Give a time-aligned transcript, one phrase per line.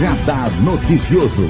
[0.00, 1.42] Radar Noticioso.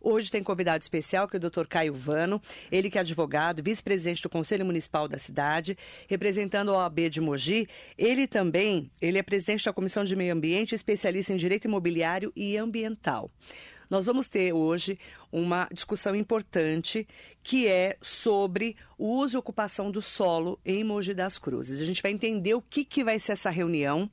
[0.00, 1.66] Hoje tem convidado especial, que é o Dr.
[1.68, 2.40] Caio Vano,
[2.70, 5.76] ele que é advogado, vice-presidente do Conselho Municipal da cidade,
[6.08, 7.68] representando a OAB de Mogi.
[7.98, 12.56] Ele também, ele é presidente da Comissão de Meio Ambiente, especialista em Direito Imobiliário e
[12.56, 13.28] Ambiental.
[13.90, 15.00] Nós vamos ter hoje
[15.32, 17.08] uma discussão importante
[17.42, 21.80] que é sobre o uso e ocupação do solo em Mogi das Cruzes.
[21.80, 24.08] A gente vai entender o que, que vai ser essa reunião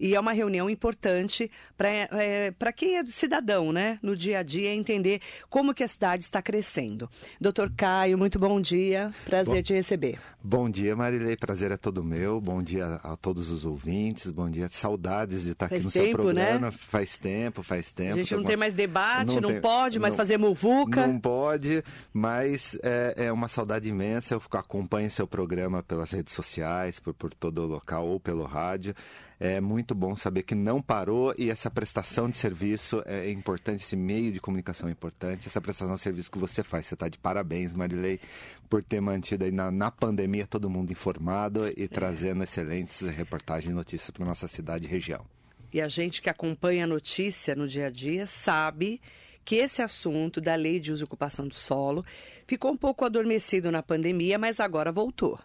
[0.00, 3.98] e é uma reunião importante para é, quem é cidadão, né?
[4.02, 7.08] No dia a dia, entender como que a cidade está crescendo.
[7.38, 9.10] Doutor Caio, muito bom dia.
[9.26, 10.18] Prazer bom, te receber.
[10.42, 11.36] Bom dia, Marilei.
[11.36, 12.40] Prazer é todo meu.
[12.40, 14.30] Bom dia a todos os ouvintes.
[14.30, 14.70] Bom dia.
[14.70, 16.66] Saudades de estar faz aqui no tempo, seu programa.
[16.70, 16.72] Né?
[16.72, 18.14] Faz tempo, faz tempo.
[18.14, 21.06] A gente não tem mais debate, não, não tem, pode mais não, fazer muvuca.
[21.06, 24.34] Não pode, mas é, é, uma saudade imensa.
[24.34, 28.94] Eu acompanho seu programa pelas redes sociais, por, por todo o local ou pelo rádio.
[29.42, 33.96] É muito bom saber que não parou e essa prestação de serviço é importante, esse
[33.96, 36.84] meio de comunicação é importante, essa prestação de serviço que você faz.
[36.84, 38.20] Você está de parabéns, Marilei,
[38.68, 41.88] por ter mantido aí na, na pandemia todo mundo informado e é.
[41.88, 45.24] trazendo excelentes reportagens e notícias para nossa cidade e região.
[45.72, 49.00] E a gente que acompanha a notícia no dia a dia sabe
[49.42, 52.04] que esse assunto da lei de uso e ocupação do solo
[52.46, 55.38] ficou um pouco adormecido na pandemia, mas agora voltou.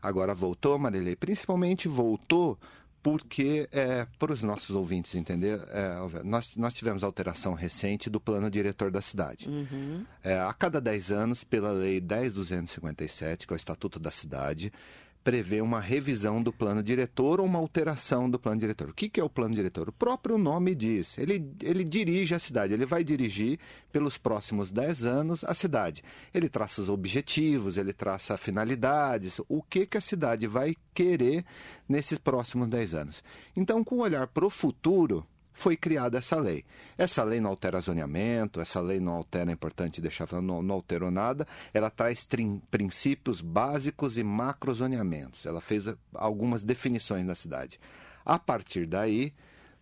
[0.00, 1.16] Agora voltou, Marilei.
[1.16, 2.58] Principalmente voltou
[3.02, 8.48] porque, é, para os nossos ouvintes entender, é, nós, nós tivemos alteração recente do plano
[8.48, 9.48] diretor da cidade.
[9.48, 10.06] Uhum.
[10.22, 14.72] É, a cada 10 anos, pela Lei 10.257, que é o Estatuto da Cidade,
[15.22, 18.90] prevê uma revisão do plano diretor ou uma alteração do plano diretor.
[18.90, 19.88] O que, que é o plano diretor?
[19.88, 21.16] O próprio nome diz.
[21.18, 23.58] Ele, ele dirige a cidade, ele vai dirigir
[23.92, 26.02] pelos próximos 10 anos a cidade.
[26.34, 31.44] Ele traça os objetivos, ele traça finalidades, o que, que a cidade vai querer
[31.88, 33.22] nesses próximos 10 anos.
[33.56, 36.64] Então, com o olhar para o futuro, foi criada essa lei.
[36.96, 40.74] Essa lei não altera zoneamento, essa lei não altera, é importante deixar falando, não, não
[40.76, 45.46] alterou nada, ela traz trim, princípios básicos e macrozoneamentos.
[45.46, 47.78] Ela fez algumas definições da cidade.
[48.24, 49.34] A partir daí,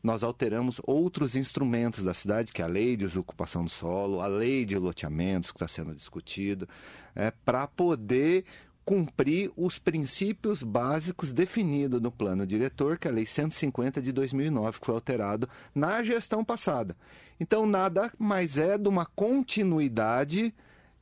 [0.03, 4.27] nós alteramos outros instrumentos da cidade, que é a lei de ocupação do solo, a
[4.27, 6.69] lei de loteamentos que está sendo discutido,
[7.15, 8.45] é, para poder
[8.91, 14.81] cumprir os princípios básicos definidos no plano diretor, que é a Lei 150 de 2009,
[14.81, 16.97] que foi alterado na gestão passada.
[17.39, 20.53] Então, nada mais é de uma continuidade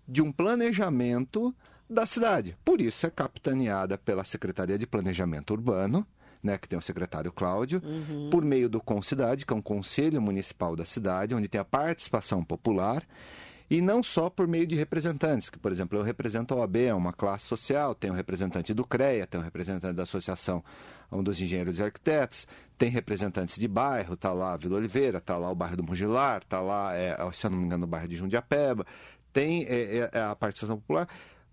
[0.07, 1.55] de um planejamento
[1.89, 2.55] da cidade.
[2.63, 6.07] Por isso é capitaneada pela Secretaria de Planejamento Urbano,
[6.43, 8.29] né, que tem o secretário Cláudio, uhum.
[8.29, 12.45] por meio do Concidade, que é um conselho municipal da cidade, onde tem a participação
[12.45, 13.03] popular.
[13.71, 16.95] E não só por meio de representantes, que, por exemplo, eu represento a OAB, é
[16.95, 20.65] uma classe social, tem um representante do CREA, tem um representante da Associação
[21.11, 22.47] um dos Engenheiros e Arquitetos,
[22.77, 26.43] tem representantes de bairro, está lá a Vila Oliveira, está lá o bairro do Mugilar,
[26.43, 28.87] está lá, é, se eu não me engano, o bairro de Jundiapeba,
[29.33, 31.09] tem é, é, é, a participação popular.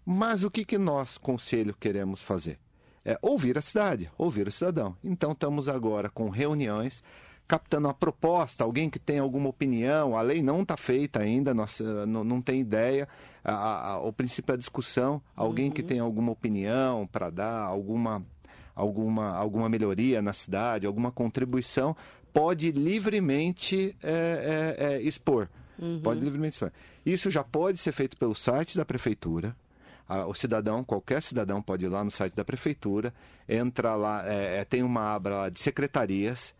[0.06, 2.60] Mas o que, que nós, conselho, queremos fazer?
[3.04, 4.96] É ouvir a cidade, ouvir o cidadão.
[5.04, 7.04] Então, estamos agora com reuniões
[7.48, 11.80] captando uma proposta, alguém que tem alguma opinião, a lei não está feita ainda, nós,
[11.80, 13.08] eh, não, não tem ideia,
[13.44, 15.72] a, a, o princípio da discussão, alguém uhum.
[15.72, 18.26] que tem alguma opinião para dar, alguma,
[18.74, 21.96] alguma, alguma melhoria na cidade, alguma contribuição,
[22.34, 25.48] pode livremente é, é, é, expor.
[25.78, 26.02] Uhum.
[26.02, 26.72] Pode livremente expor.
[27.06, 29.56] Isso já pode ser feito pelo site da prefeitura,
[30.28, 33.12] o cidadão, qualquer cidadão pode ir lá no site da prefeitura,
[33.50, 36.54] entra lá, é, tem uma lá de secretarias,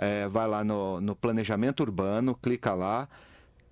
[0.00, 3.06] é, vai lá no, no planejamento urbano, clica lá,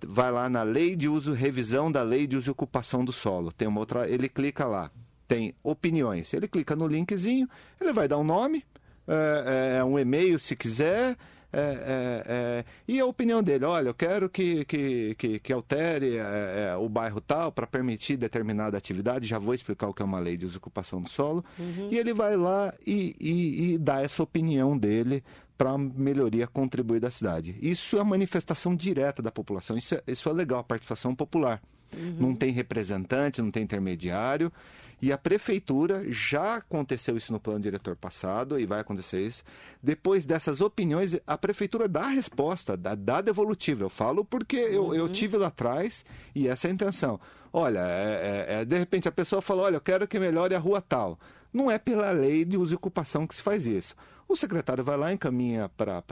[0.05, 3.51] vai lá na lei de uso, revisão da lei de uso e ocupação do solo.
[3.51, 4.91] Tem uma outra, ele clica lá,
[5.27, 6.31] tem opiniões.
[6.31, 7.49] Ele clica no linkzinho,
[7.81, 8.63] ele vai dar um nome,
[9.07, 11.17] é, é um e-mail se quiser,
[11.51, 16.17] é, é, é, e a opinião dele, olha, eu quero que, que, que, que altere
[16.17, 20.05] é, é, o bairro tal para permitir determinada atividade, já vou explicar o que é
[20.05, 21.89] uma lei de ocupação do solo, uhum.
[21.89, 25.23] e ele vai lá e, e, e dá essa opinião dele
[25.59, 27.53] para a melhoria contribuir da cidade.
[27.61, 31.61] Isso é manifestação direta da população, isso é, isso é legal, a participação popular.
[31.93, 32.15] Uhum.
[32.17, 34.53] Não tem representante, não tem intermediário.
[35.01, 39.43] E a prefeitura já aconteceu isso no plano diretor passado e vai acontecer isso.
[39.83, 43.83] Depois dessas opiniões, a prefeitura dá a resposta, dá, dá devolutiva.
[43.83, 45.11] Eu falo porque eu, eu uhum.
[45.11, 47.19] tive lá atrás e essa é a intenção.
[47.51, 50.59] Olha, é, é, é, de repente a pessoa falou: olha, eu quero que melhore a
[50.59, 51.19] rua tal.
[51.51, 53.95] Não é pela lei de uso e ocupação que se faz isso.
[54.27, 56.03] O secretário vai lá encaminha para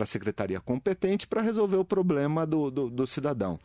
[0.00, 3.58] a secretaria competente para resolver o problema do, do, do cidadão.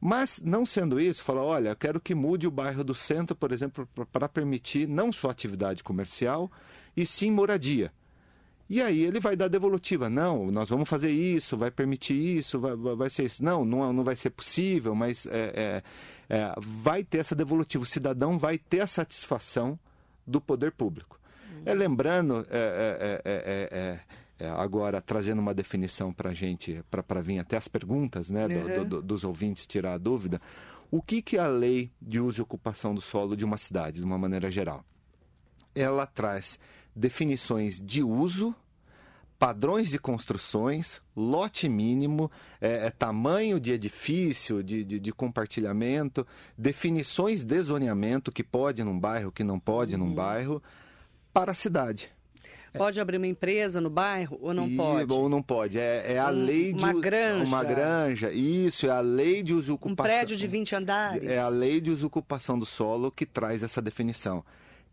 [0.00, 3.88] Mas, não sendo isso, fala: olha, quero que mude o bairro do centro, por exemplo,
[4.10, 6.50] para permitir não só atividade comercial,
[6.96, 7.92] e sim moradia.
[8.68, 10.08] E aí ele vai dar devolutiva.
[10.08, 13.44] Não, nós vamos fazer isso, vai permitir isso, vai, vai ser isso.
[13.44, 15.82] Não, não, não vai ser possível, mas é,
[16.28, 17.84] é, é, vai ter essa devolutiva.
[17.84, 19.78] O cidadão vai ter a satisfação
[20.26, 21.20] do poder público.
[21.50, 21.62] Uhum.
[21.66, 24.00] É, lembrando, é,
[24.38, 28.74] é, agora trazendo uma definição para a gente, para vir até as perguntas né, uhum.
[28.74, 30.40] do, do, dos ouvintes tirar a dúvida,
[30.90, 34.00] o que, que é a lei de uso e ocupação do solo de uma cidade,
[34.00, 34.84] de uma maneira geral?
[35.74, 36.58] Ela traz
[36.94, 38.54] definições de uso
[39.42, 42.30] padrões de construções, lote mínimo,
[42.60, 46.24] é, é tamanho de edifício, de, de, de, compartilhamento,
[46.56, 50.06] definições de zoneamento, que pode num bairro, que não pode uhum.
[50.06, 50.62] num bairro,
[51.32, 52.08] para a cidade.
[52.72, 55.12] Pode abrir uma empresa no bairro ou não e, pode?
[55.12, 55.76] Ou não pode.
[55.76, 56.84] É, é a um, lei de.
[56.84, 57.44] Uma granja.
[57.44, 58.32] Uma granja.
[58.32, 60.12] Isso, é a lei de uso ocupação.
[60.12, 61.28] Um prédio de 20 andares.
[61.28, 64.44] É a lei de uso ocupação do solo que traz essa definição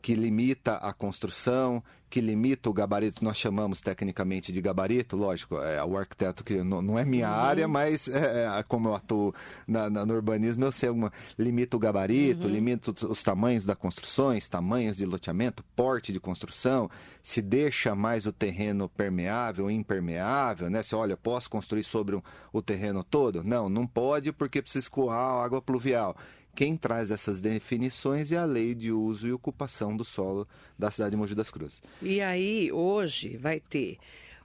[0.01, 5.84] que limita a construção, que limita o gabarito, nós chamamos tecnicamente de gabarito, lógico, é
[5.84, 7.36] o arquiteto que não, não é minha uhum.
[7.36, 9.34] área, mas é, é, como eu atuo
[9.68, 11.12] na, na, no urbanismo, eu sei alguma.
[11.38, 12.54] Limita o gabarito, uhum.
[12.54, 16.90] limita os, os, tamanhos das construções, tamanhos de loteamento, porte de construção,
[17.22, 20.81] se deixa mais o terreno permeável impermeável, né?
[20.81, 23.44] Se olha, posso construir sobre um, o terreno todo?
[23.44, 26.16] Não, não pode porque precisa escoar água pluvial.
[26.56, 30.48] Quem traz essas definições é a lei de uso e ocupação do solo
[30.78, 31.81] da cidade de Mogi das Cruzes.
[32.01, 33.98] E aí, hoje, vai ter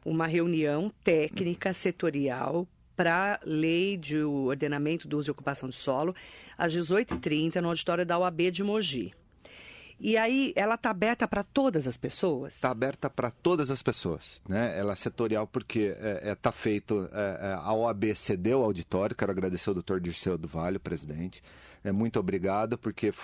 [0.05, 6.15] uma reunião técnica setorial para a lei de ordenamento do uso e ocupação do solo,
[6.57, 9.13] às 18h30, no auditório da OAB de Mogi.
[10.07, 12.57] E aí, ela está aberta para todas as pessoas?
[12.57, 14.39] Está aberta para todas as pessoas.
[14.47, 14.79] Né?
[14.79, 17.09] Ela é setorial porque está é, é, tá feito.
[17.11, 19.17] É, é a OAB cedeu o auditório.
[19.17, 21.43] Quero agradecer ao doutor Dirceu do Vale, presidente.
[21.83, 23.15] É, muito obrigado, porque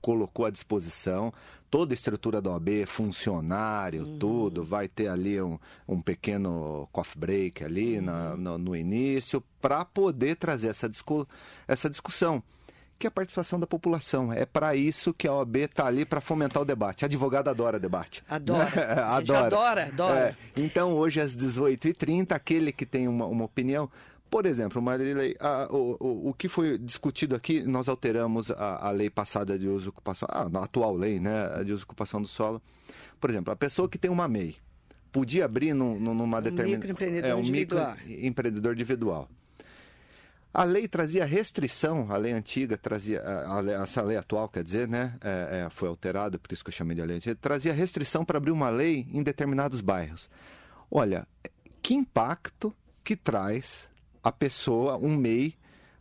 [0.00, 1.32] colocou à disposição
[1.70, 4.18] toda a estrutura da OAB, funcionário, uhum.
[4.18, 4.64] tudo.
[4.64, 8.04] Vai ter ali um, um pequeno coffee break ali uhum.
[8.04, 11.24] na, no, no, início, para poder trazer essa, discu
[11.68, 12.42] essa discussão
[12.98, 14.32] que é a participação da população.
[14.32, 17.04] É para isso que a OAB está ali para fomentar o debate.
[17.04, 18.22] A advogada adora debate.
[18.28, 18.66] Adora.
[18.76, 18.92] Né?
[19.02, 19.46] adora.
[19.46, 20.36] adora, adora.
[20.56, 20.60] É.
[20.60, 23.90] Então, hoje às 18h30, aquele que tem uma, uma opinião,
[24.30, 28.90] por exemplo, Marilei, a, o, o, o, que foi discutido aqui, nós alteramos a, a
[28.90, 32.60] lei passada de uso ocupação, a, a atual lei né, de uso ocupação do solo.
[33.20, 34.56] Por exemplo, a pessoa que tem uma MEI
[35.12, 36.86] podia abrir num, numa um determinada.
[37.26, 39.28] É um microempreendedor individual.
[40.58, 44.88] A lei trazia restrição, a lei antiga trazia, a, a, essa lei atual, quer dizer,
[44.88, 48.24] né, é, é, foi alterada, por isso que eu chamei de lei antiga, trazia restrição
[48.24, 50.30] para abrir uma lei em determinados bairros.
[50.90, 51.28] Olha,
[51.82, 52.74] que impacto
[53.04, 53.86] que traz
[54.22, 55.54] a pessoa, um MEI,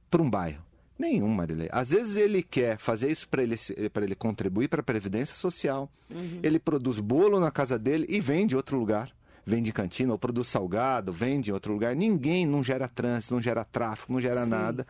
[0.09, 0.63] para um bairro?
[0.97, 1.67] Nenhum, Marilei.
[1.69, 3.57] Às vezes ele quer fazer isso para ele,
[3.97, 5.91] ele contribuir para a Previdência Social.
[6.09, 6.39] Uhum.
[6.41, 9.13] Ele produz bolo na casa dele e vende em outro lugar.
[9.45, 11.95] Vende cantina ou produz salgado, vende em outro lugar.
[11.95, 14.49] Ninguém não gera trânsito, não gera tráfego, não gera Sim.
[14.49, 14.87] nada.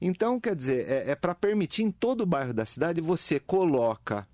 [0.00, 4.26] Então, quer dizer, é, é para permitir em todo o bairro da cidade você coloca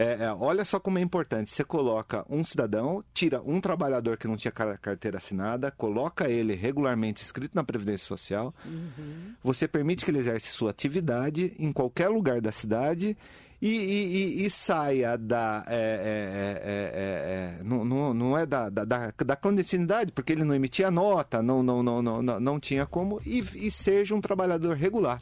[0.00, 1.50] é, é, olha só como é importante.
[1.50, 7.22] Você coloca um cidadão, tira um trabalhador que não tinha carteira assinada, coloca ele regularmente
[7.22, 8.54] inscrito na Previdência Social.
[8.64, 9.34] Uhum.
[9.44, 13.14] Você permite que ele exerça sua atividade em qualquer lugar da cidade
[13.60, 15.64] e, e, e, saia da.
[15.66, 20.90] É, é, é, não, não, não é da, da, da, clandestinidade, porque ele não emitia
[20.90, 25.20] nota, não, não, não, não, não, não tinha como, e, e seja um trabalhador regular.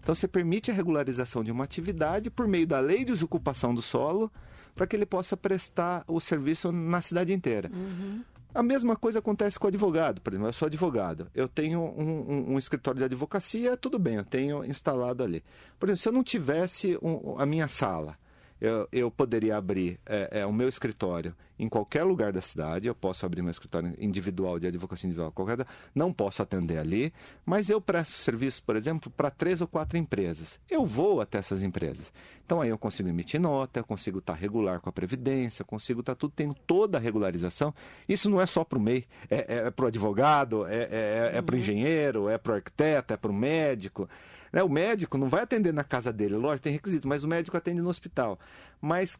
[0.00, 3.82] Então você permite a regularização de uma atividade por meio da lei de ocupação do
[3.82, 4.30] solo
[4.74, 7.70] para que ele possa prestar o serviço na cidade inteira.
[7.72, 8.22] Uhum.
[8.54, 10.20] A mesma coisa acontece com o advogado.
[10.20, 14.16] Por exemplo, eu sou advogado, eu tenho um, um, um, escritório de advocacia, tudo bem,
[14.16, 15.42] eu tenho instalado ali.
[15.78, 18.16] Por exemplo, se eu não tivesse um, a minha sala,
[18.60, 22.94] eu, eu poderia abrir é, é, o meu escritório em qualquer lugar da cidade, eu
[22.94, 25.64] posso abrir meu escritório individual de advocacia individual, qualquer,
[25.94, 27.12] não posso atender ali,
[27.46, 30.58] mas eu presto serviço, por exemplo, para três ou quatro empresas.
[30.68, 32.12] Eu vou até essas empresas.
[32.44, 36.00] Então aí eu consigo emitir nota, eu consigo estar regular com a Previdência, eu consigo
[36.00, 37.72] estar tudo, tendo toda a regularização.
[38.08, 41.30] Isso não é só para o MEI, é, é, é para o advogado, é, é,
[41.34, 41.62] é para o uhum.
[41.62, 44.08] engenheiro, é para o arquiteto, é para o médico.
[44.52, 44.64] Né?
[44.64, 47.80] O médico não vai atender na casa dele, lógico, tem requisito, mas o médico atende
[47.80, 48.36] no hospital.
[48.80, 49.16] Mas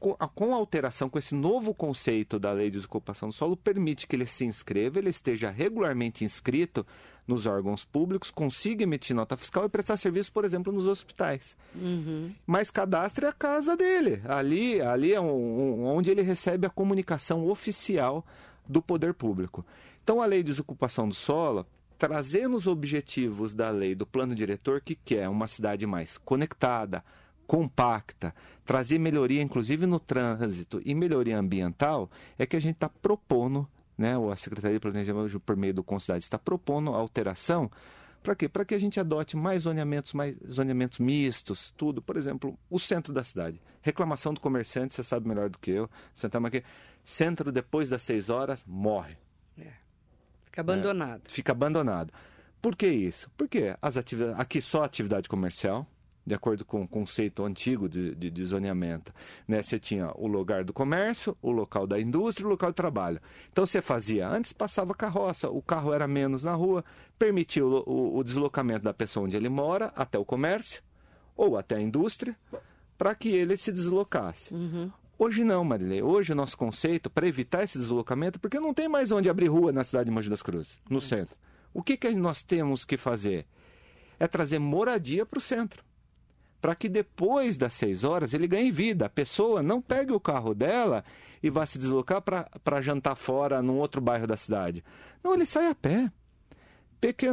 [0.00, 4.16] com a alteração, com esse novo conceito da lei de ocupação do solo, permite que
[4.16, 6.86] ele se inscreva, ele esteja regularmente inscrito
[7.28, 11.56] nos órgãos públicos, consiga emitir nota fiscal e prestar serviço, por exemplo, nos hospitais.
[11.74, 12.34] Uhum.
[12.46, 14.22] Mas cadastre a casa dele.
[14.24, 18.24] Ali, ali é um, um, onde ele recebe a comunicação oficial
[18.66, 19.64] do poder público.
[20.02, 21.66] Então, a lei de ocupação do solo
[22.00, 27.04] trazendo os objetivos da lei do plano diretor que quer uma cidade mais conectada,
[27.50, 28.32] compacta,
[28.64, 34.12] trazer melhoria, inclusive no trânsito e melhoria ambiental, é que a gente está propondo, né,
[34.32, 37.68] a Secretaria de Planejamento, por meio do Concidade, está propondo alteração
[38.22, 38.48] para quê?
[38.48, 42.00] Para que a gente adote mais zoneamentos, mais zoneamentos mistos, tudo.
[42.00, 43.60] Por exemplo, o centro da cidade.
[43.82, 45.90] Reclamação do comerciante, você sabe melhor do que eu.
[46.14, 46.62] Sentamos aqui.
[47.02, 49.16] Centro, depois das seis horas, morre.
[49.58, 49.72] É.
[50.44, 51.22] Fica abandonado.
[51.26, 52.12] É, fica abandonado.
[52.60, 53.28] Por que isso?
[53.36, 55.86] Porque as atividades, aqui só atividade comercial,
[56.24, 59.12] de acordo com o conceito antigo de, de, de zoneamento.
[59.48, 59.62] Né?
[59.62, 63.20] Você tinha o lugar do comércio, o local da indústria e o local de trabalho.
[63.50, 66.84] Então você fazia, antes passava carroça, o carro era menos na rua,
[67.18, 70.82] permitia o, o, o deslocamento da pessoa onde ele mora até o comércio
[71.36, 72.36] ou até a indústria,
[72.98, 74.52] para que ele se deslocasse.
[74.52, 74.90] Uhum.
[75.18, 76.02] Hoje não, Marilei.
[76.02, 79.72] Hoje o nosso conceito, para evitar esse deslocamento, porque não tem mais onde abrir rua
[79.72, 81.00] na cidade de Mogi das Cruzes, no uhum.
[81.00, 81.36] centro.
[81.72, 83.46] O que, que nós temos que fazer?
[84.18, 85.82] É trazer moradia para o centro
[86.60, 89.06] para que depois das seis horas ele ganhe vida.
[89.06, 91.04] A pessoa não pegue o carro dela
[91.42, 94.84] e vá se deslocar para jantar fora num outro bairro da cidade.
[95.22, 96.10] Não, ele sai a pé.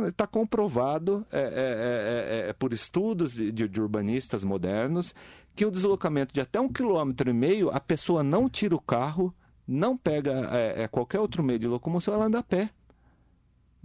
[0.08, 5.14] Está comprovado é, é, é, é, é por estudos de, de, urbanistas modernos
[5.54, 9.36] que o deslocamento de até um quilômetro e meio a pessoa não tira o carro,
[9.68, 12.70] não pega é, qualquer outro meio de locomoção, ela anda a pé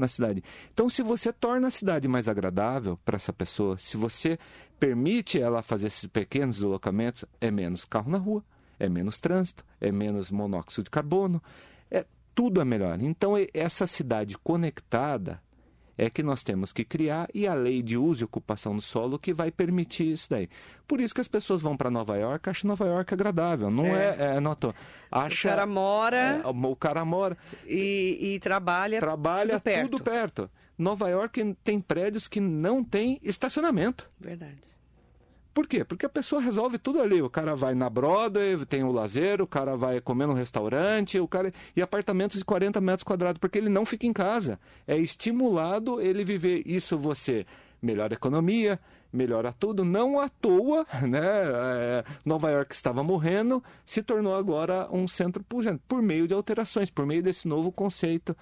[0.03, 0.45] na cidade.
[0.73, 4.39] Então, se você torna a cidade mais agradável para essa pessoa, se você
[4.79, 8.45] permite ela fazer esses pequenos deslocamentos, é menos carro na rua,
[8.79, 11.43] é menos trânsito, é menos monóxido de carbono,
[11.91, 12.05] é
[12.35, 13.01] tudo é melhor.
[13.01, 15.41] Então, essa cidade conectada
[16.03, 19.19] é que nós temos que criar e a lei de uso e ocupação do solo
[19.19, 20.49] que vai permitir isso daí.
[20.87, 24.17] Por isso que as pessoas vão para Nova York, acham Nova York agradável, não é,
[24.19, 24.75] é, é não tô,
[25.11, 29.91] acha, o cara mora, é, o cara mora e, e trabalha, trabalha tudo perto.
[29.91, 30.51] tudo perto.
[30.77, 34.11] Nova York tem prédios que não tem estacionamento.
[34.19, 34.72] Verdade.
[35.53, 35.85] Por quê?
[35.85, 37.21] Porque a pessoa resolve tudo ali.
[37.21, 41.29] O cara vai na Broadway, tem o lazer, o cara vai comer no restaurante, o
[41.29, 44.59] cara e apartamentos de 40 metros quadrados, porque ele não fica em casa.
[44.87, 47.45] É estimulado ele viver isso você
[47.83, 48.79] melhora a economia,
[49.13, 49.85] melhora tudo.
[49.85, 51.21] Não à toa, né?
[51.21, 56.91] É, Nova York estava morrendo, se tornou agora um centro pujante, por meio de alterações,
[56.91, 58.37] por meio desse novo conceito.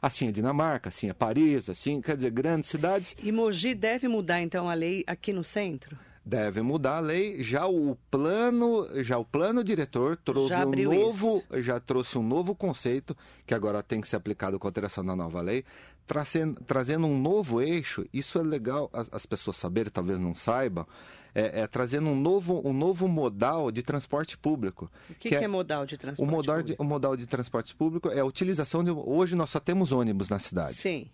[0.00, 3.16] Assim é Dinamarca, assim é Paris, assim, quer dizer, grandes cidades.
[3.22, 5.98] E Mogi deve mudar então a lei aqui no centro?
[6.26, 7.40] Deve mudar a lei.
[7.40, 11.62] Já o plano, já o plano diretor trouxe um novo, isso.
[11.62, 13.16] já trouxe um novo conceito
[13.46, 15.64] que agora tem que ser aplicado com a alteração da nova lei,
[16.04, 18.04] trazendo, trazendo um novo eixo.
[18.12, 20.84] Isso é legal as, as pessoas saberem, talvez não saibam.
[21.32, 24.90] É, é, trazendo um novo, um novo modal de transporte público.
[25.10, 26.76] O que, que, é, que é, modal de transporte o modal público?
[26.78, 28.90] De, o modal de transporte público é a utilização de.
[28.90, 30.76] Hoje nós só temos ônibus na cidade.
[30.78, 31.10] Sim.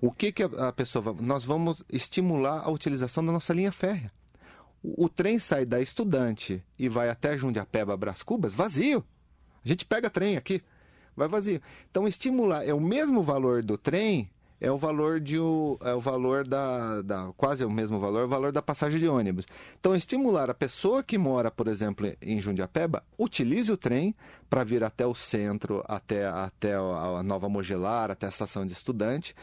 [0.00, 1.14] O que, que a, a pessoa.
[1.20, 4.10] Nós vamos estimular a utilização da nossa linha férrea.
[4.82, 9.04] O, trem sai da Estudante e vai até Jundiapeba, Bras Cubas, vazio.
[9.64, 10.62] A gente pega trem aqui,
[11.16, 11.60] vai vazio.
[11.90, 14.30] Então, estimular é o mesmo valor do trem,
[14.60, 18.28] é o valor de o, é o valor da, da quase o mesmo valor, o
[18.28, 19.46] valor da passagem de ônibus.
[19.78, 24.14] Então, estimular a pessoa que mora, por exemplo, em Jundiapeba, utilize o trem
[24.48, 29.34] para vir até o centro, até até a Nova Mogelar, até a estação de estudante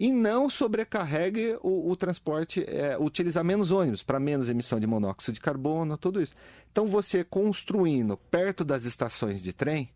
[0.00, 5.34] e não sobrecarregue o, o transporte, é, utilizar menos ônibus para menos emissão de monóxido
[5.34, 6.32] de carbono, tudo isso.
[6.72, 9.90] Então, você construindo perto das estações de trem,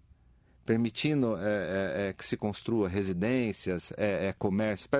[0.66, 4.90] permitindo é, é, é que se construa residências, é, é, comércio,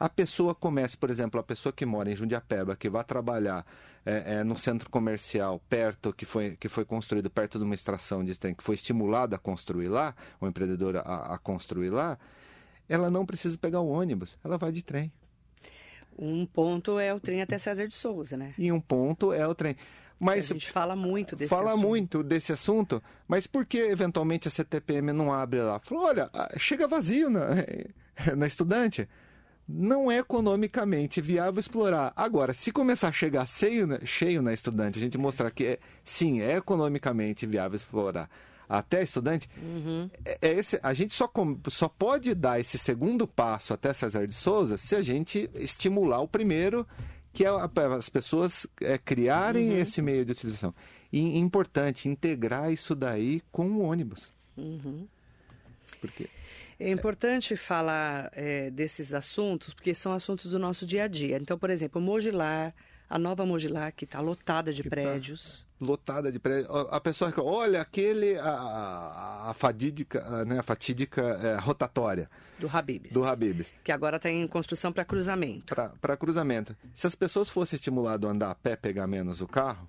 [0.00, 3.66] a pessoa comece, por exemplo, a pessoa que mora em Jundiapeba, que vai trabalhar
[4.06, 8.38] é, no centro comercial perto, que foi, que foi construído perto de uma extração de
[8.38, 12.18] trem, que foi estimulado a construir lá, o empreendedor a, a construir lá,
[12.88, 15.12] ela não precisa pegar o ônibus, ela vai de trem.
[16.18, 18.54] Um ponto é o trem até César de Souza, né?
[18.58, 19.76] E um ponto é o trem.
[20.18, 21.86] Mas a gente fala muito desse fala assunto.
[21.86, 25.78] muito desse assunto, mas por que eventualmente a CTPM não abre lá?
[25.78, 27.46] Falou, olha, chega vazio na,
[28.36, 29.08] na estudante.
[29.68, 32.12] Não é economicamente viável explorar.
[32.16, 36.40] Agora, se começar a chegar cheio, cheio na estudante, a gente mostrar que é, sim,
[36.40, 38.28] é economicamente viável explorar
[38.68, 40.10] até estudante, uhum.
[40.24, 41.30] é, é, esse, a gente só,
[41.68, 46.28] só pode dar esse segundo passo até César de Souza se a gente estimular o
[46.28, 46.86] primeiro,
[47.32, 49.78] que é as pessoas é, criarem uhum.
[49.78, 50.74] esse meio de utilização.
[51.10, 54.32] E importante, integrar isso daí com o ônibus.
[54.56, 55.06] Uhum.
[56.00, 56.28] Porque...
[56.80, 61.36] É importante falar é, desses assuntos, porque são assuntos do nosso dia a dia.
[61.36, 62.72] Então, por exemplo, o Mogilar,
[63.10, 65.66] A nova Mogilar, que está lotada de Que tá- prédios.
[65.80, 66.70] lotada de prédio.
[66.90, 72.68] A pessoa que olha aquele a, a, a fadídica, né, a fatídica é, rotatória Do
[72.68, 73.12] Habibs.
[73.12, 75.74] do Habibs Que agora está em construção para cruzamento.
[76.00, 76.76] para cruzamento.
[76.92, 79.88] Se as pessoas fossem estimuladas a andar a pé, pegar menos o carro,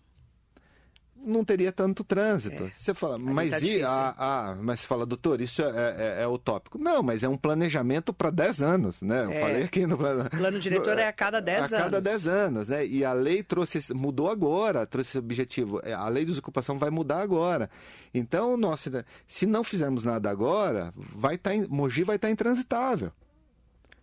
[1.25, 2.63] não teria tanto trânsito.
[2.63, 2.69] É.
[2.71, 6.23] Você fala, Ali mas tá e ah, ah, mas você fala, doutor, isso é, é,
[6.23, 6.77] é utópico.
[6.77, 9.25] Não, mas é um planejamento para 10 anos, né?
[9.25, 9.41] Eu É.
[9.41, 10.29] falei aqui no plano.
[10.29, 12.03] Plano diretor é a cada 10 a cada anos.
[12.09, 12.85] 10 anos, né?
[12.85, 15.79] E a lei trouxe, mudou agora, trouxe esse objetivo.
[15.83, 17.69] É, A lei de desocupação vai mudar agora.
[18.13, 23.11] Então, nossa, se não fizermos nada agora, vai estar em, Mogi vai estar intransitável.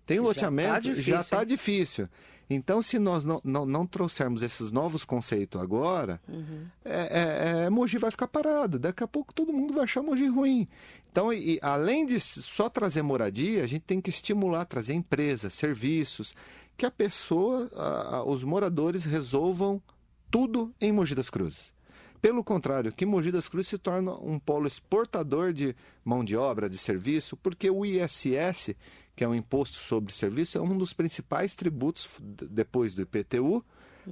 [0.05, 1.47] Tem Já tá loteamento, já difícil, está hein?
[1.47, 2.09] difícil.
[2.49, 6.67] Então, se nós não, não, não trouxermos esses novos conceitos agora, Uhum.
[6.85, 8.79] é, é, é, Mogi vai ficar parado.
[8.79, 10.69] Daqui a pouco todo mundo vai achar Mogi ruim.
[11.11, 16.35] Então, e, além de só trazer moradia, a gente tem que estimular, trazer empresas, serviços,
[16.77, 19.83] que a pessoa, a- a- os moradores resolvam
[20.31, 21.75] tudo em Mogi das Cruzes.
[22.21, 25.75] Pelo contrário, que Mogi das Cruzes se torna um polo exportador de
[26.05, 28.75] mão de obra, de serviço, porque o ISS,
[29.17, 33.65] que é o Imposto sobre Serviço, é um dos principais tributos, depois do IPTU,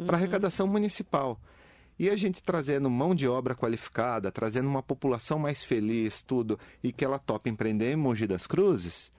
[0.07, 1.39] para arrecadação municipal.
[1.99, 6.91] E a gente trazendo mão de obra qualificada, trazendo uma população mais feliz, tudo, e
[6.91, 9.13] que ela topa empreender em Mogi das Cruzes,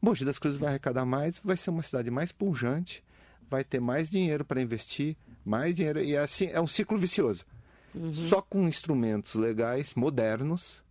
[0.00, 3.04] Mogi das Cruzes vai arrecadar mais, vai ser uma cidade mais pujante,
[3.48, 7.44] vai ter mais dinheiro para investir, mais dinheiro, e assim é um ciclo vicioso.
[8.28, 10.82] Só com instrumentos legais, modernos,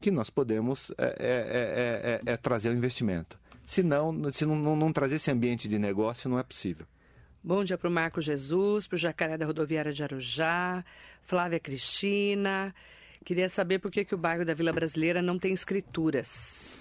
[0.00, 3.38] que nós podemos é, é, é, é, é trazer o investimento.
[3.66, 6.86] Se não, se não, não, não trazer esse ambiente de negócio, não é possível.
[7.42, 10.84] Bom dia para o Marco Jesus, para o Jacaré da Rodoviária de Arujá,
[11.22, 12.74] Flávia Cristina.
[13.24, 16.74] Queria saber por que, que o bairro da Vila Brasileira não tem escrituras.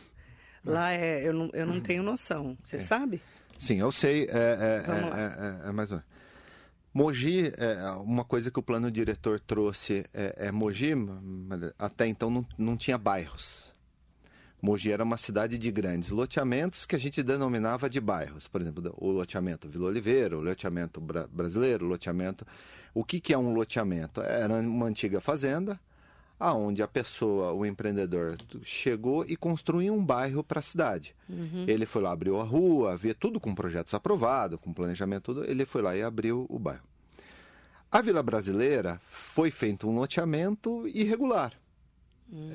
[0.66, 2.58] Lá é, eu, não, eu não tenho noção.
[2.64, 3.22] Você sabe?
[3.60, 4.24] Sim, eu sei.
[4.24, 6.06] É, é, é, é, é mais menos.
[6.94, 10.94] Mogi, é, uma coisa que o plano diretor trouxe é, é Mogi,
[11.78, 13.73] até então não, não tinha bairros.
[14.64, 18.48] Mogi era uma cidade de grandes loteamentos que a gente denominava de bairros.
[18.48, 22.48] Por exemplo, o loteamento Vila Oliveira, o loteamento bra brasileiro, o loteamento.
[22.94, 24.22] O que, que é um loteamento?
[24.22, 25.78] Era uma antiga fazenda,
[26.40, 31.14] aonde a pessoa, o empreendedor, chegou e construiu um bairro para a cidade.
[31.68, 35.44] Ele foi lá, abriu a rua, havia tudo com projetos aprovados, com planejamento, tudo.
[35.44, 36.84] Ele foi lá e abriu o bairro.
[37.92, 41.52] A Vila Brasileira foi feito um loteamento irregular.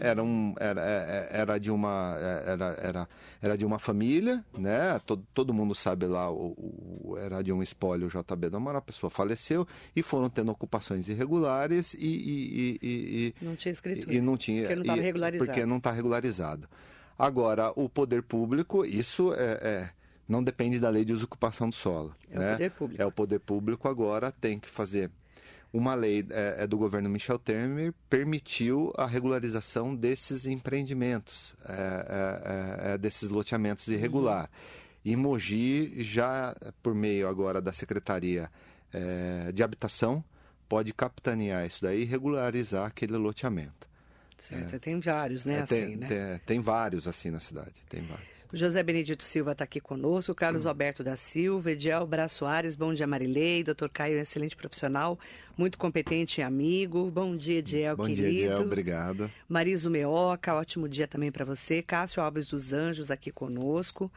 [0.00, 3.08] Era, um, era, é- é- era, de uma, é- era, era,
[3.40, 5.00] era de uma família, né?
[5.06, 6.54] Todo, todo mundo sabe lá, o,
[7.04, 11.08] o- era de um espólio JB do Amaral, a pessoa faleceu e foram tendo ocupações
[11.08, 14.12] irregulares e, e, e- e- Não tinha escritura.
[14.14, 14.62] e não tinha.
[14.62, 15.46] Porque não estava regularizado.
[15.46, 16.68] Porque não está regularizado.
[17.18, 19.90] Agora, o poder público, isso é, é-
[20.28, 22.14] não depende da lei de desocupação do solo.
[22.30, 22.52] É o né?
[22.52, 23.02] poder público.
[23.02, 25.10] É o poder público agora tem que fazer.
[25.72, 32.90] Uma lei é, é do governo Michel Temer permitiu a regularização desses empreendimentos, é, é,
[32.90, 34.48] é, é, desses loteamentos irregular.
[35.04, 38.50] E Mogi já, por meio agora da Secretaria
[39.54, 40.24] de Habitação,
[40.68, 43.88] pode capitanear isso daí e regularizar aquele loteamento.
[44.38, 45.54] Certo, Tem vários, né?
[45.54, 46.06] É, assim, tem, né?
[46.06, 48.38] tem, tem vários assim na cidade, tem vários.
[48.50, 50.70] O José Benedito Silva está aqui conosco, Carlos Hum.
[50.70, 55.18] Alberto da Silva, Ediel Bra Soares, bom dia Marilei, doutor Caio, excelente profissional,
[55.56, 57.10] muito competente e amigo.
[57.10, 58.22] Bom dia, Ediel, Bom querido.
[58.30, 59.30] dia, Ediel, obrigado.
[59.46, 61.82] Mariso Meoca, ótimo dia também para você.
[61.82, 64.10] Cássio Alves dos Anjos aqui conosco.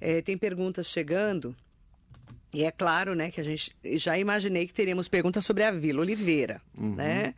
[0.00, 1.56] É, tem perguntas chegando.
[2.54, 6.00] E é claro, né, que a gente já imaginei que teríamos perguntas sobre a Vila
[6.02, 7.34] Oliveira, né?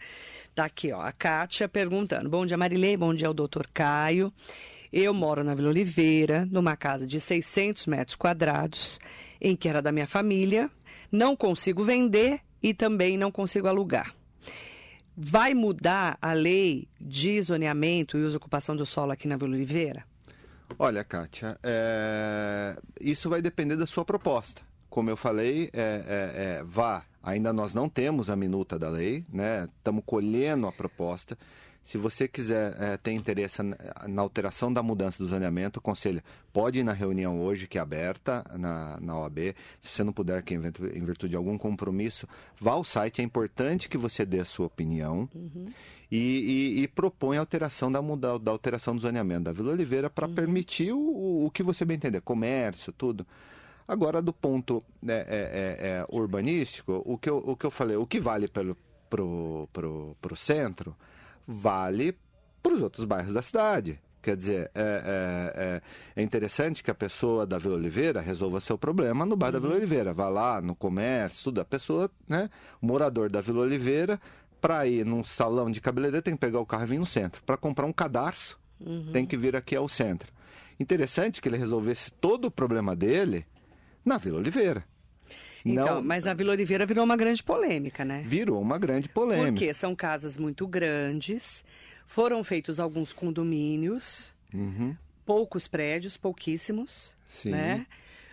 [0.59, 2.29] Tá aqui, ó, a Kátia perguntando.
[2.29, 4.33] Bom dia, Marilei, bom dia ao doutor Caio.
[4.93, 8.99] Eu moro na Vila Oliveira, numa casa de 600 metros quadrados,
[9.41, 10.69] em que era da minha família.
[11.13, 14.13] Não consigo vender e também não consigo alugar.
[15.17, 20.05] Vai mudar a lei de zoneamento e uso ocupação do solo aqui na Vila Oliveira?
[20.77, 24.61] Olha, Kátia, é, isso vai depender da sua proposta.
[24.91, 27.05] Como eu falei, é, é, é, vá.
[27.23, 29.69] Ainda nós não temos a minuta da lei, né?
[29.79, 31.37] Estamos colhendo a proposta.
[31.83, 36.83] Se você quiser é, ter interesse na, alteração da mudança do zoneamento, conselho, pode ir
[36.83, 39.55] na reunião hoje, que é aberta na, na OAB.
[39.81, 42.29] Se você não puder, que em virtu- em virtude de algum compromisso,
[42.61, 43.21] vá ao site.
[43.23, 45.29] É importante que você dê a sua opinião
[46.11, 50.11] e, e, e propõe a alteração da, muda, da alteração do zoneamento da Vila Oliveira
[50.11, 53.27] para permitir o, o que você bem entender, comércio, tudo.
[53.89, 57.97] Agora, do ponto né, é, é, é, urbanístico, o que, eu, o que eu falei,
[57.97, 58.77] o que vale pelo,
[59.09, 60.95] pro, pro, pro centro,
[61.47, 62.15] vale
[62.63, 63.99] para os outros bairros da cidade.
[64.21, 65.83] Quer dizer, é, é,
[66.17, 69.63] é, interessante que a pessoa da Vila Oliveira resolva seu problema no bairro uhum.
[69.63, 70.13] da Vila Oliveira.
[70.13, 71.63] Vá lá no comércio, tudo.
[71.63, 72.51] A pessoa, né,
[72.83, 74.21] o morador da Vila Oliveira,
[74.61, 77.43] para ir num salão de cabeleireiro, tem que pegar o carro e vir no centro.
[77.45, 79.13] Para comprar um cadarço, uhum.
[79.13, 80.31] tem que vir aqui ao centro.
[80.79, 83.47] Interessante que ele resolvesse todo o problema dele
[84.05, 84.85] na Vila Oliveira.
[85.65, 86.03] Então, Não...
[86.03, 88.23] mas a Vila Oliveira virou uma grande polêmica, né?
[88.25, 89.53] Virou uma grande polêmica.
[89.53, 91.65] Porque são casas muito grandes,
[92.07, 94.97] foram feitos alguns condomínios, uhum.
[95.27, 97.51] poucos prédios, pouquíssimos, Sim.
[97.51, 97.87] né?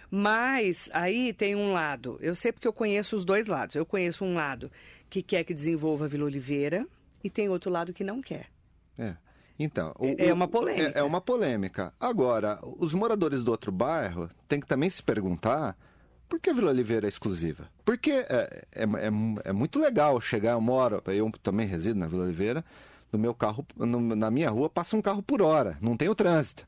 [0.09, 3.75] Mas aí tem um lado, eu sei porque eu conheço os dois lados.
[3.75, 4.71] Eu conheço um lado
[5.09, 6.87] que quer que desenvolva a Vila Oliveira
[7.23, 8.47] e tem outro lado que não quer.
[8.97, 9.15] É.
[9.57, 10.91] Então, o, é uma polêmica.
[10.95, 11.93] É, é, uma polêmica.
[11.99, 15.77] Agora, os moradores do outro bairro têm que também se perguntar
[16.27, 17.69] por que a Vila Oliveira é exclusiva?
[17.83, 19.09] Porque é, é, é,
[19.45, 22.65] é muito legal chegar, eu moro, eu também resido na Vila Oliveira,
[23.11, 26.15] no meu carro, no, na minha rua passa um carro por hora, não tem o
[26.15, 26.67] trânsito.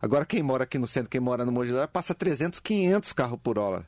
[0.00, 3.58] Agora quem mora aqui no centro, quem mora no Mogilar, passa 300, 500 carros por
[3.58, 3.86] hora.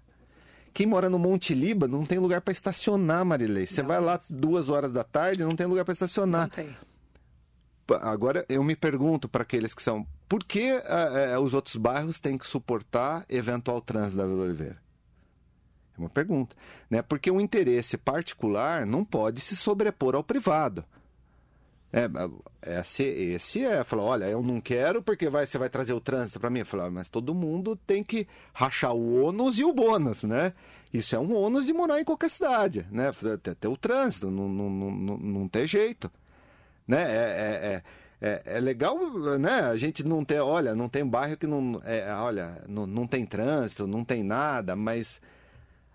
[0.73, 3.67] Quem mora no Monte Liba não tem lugar para estacionar, Marilei.
[3.67, 6.43] Você vai lá duas horas da tarde, não tem lugar para estacionar.
[6.43, 6.77] Não tem.
[8.01, 12.19] Agora eu me pergunto para aqueles que são, por que uh, uh, os outros bairros
[12.19, 14.79] têm que suportar eventual trânsito da Vila Oliveira?
[15.97, 16.55] É uma pergunta,
[16.91, 17.01] né?
[17.01, 20.85] Porque o interesse particular não pode se sobrepor ao privado.
[21.93, 26.01] É, esse, esse é, falar, olha, eu não quero porque vai, você vai trazer o
[26.01, 26.59] trânsito para mim.
[26.59, 30.53] Eu falo, mas todo mundo tem que rachar o ônus e o bônus, né?
[30.93, 33.13] Isso é um ônus de morar em qualquer cidade, né?
[33.43, 36.11] Ter, ter o trânsito, não, não, não, não tem jeito,
[36.87, 37.03] né?
[37.03, 37.83] É, é,
[38.21, 38.97] é, é, legal,
[39.39, 39.61] né?
[39.61, 43.27] A gente não ter, olha, não tem bairro que não, é, olha, não, não tem
[43.27, 45.21] trânsito, não tem nada, mas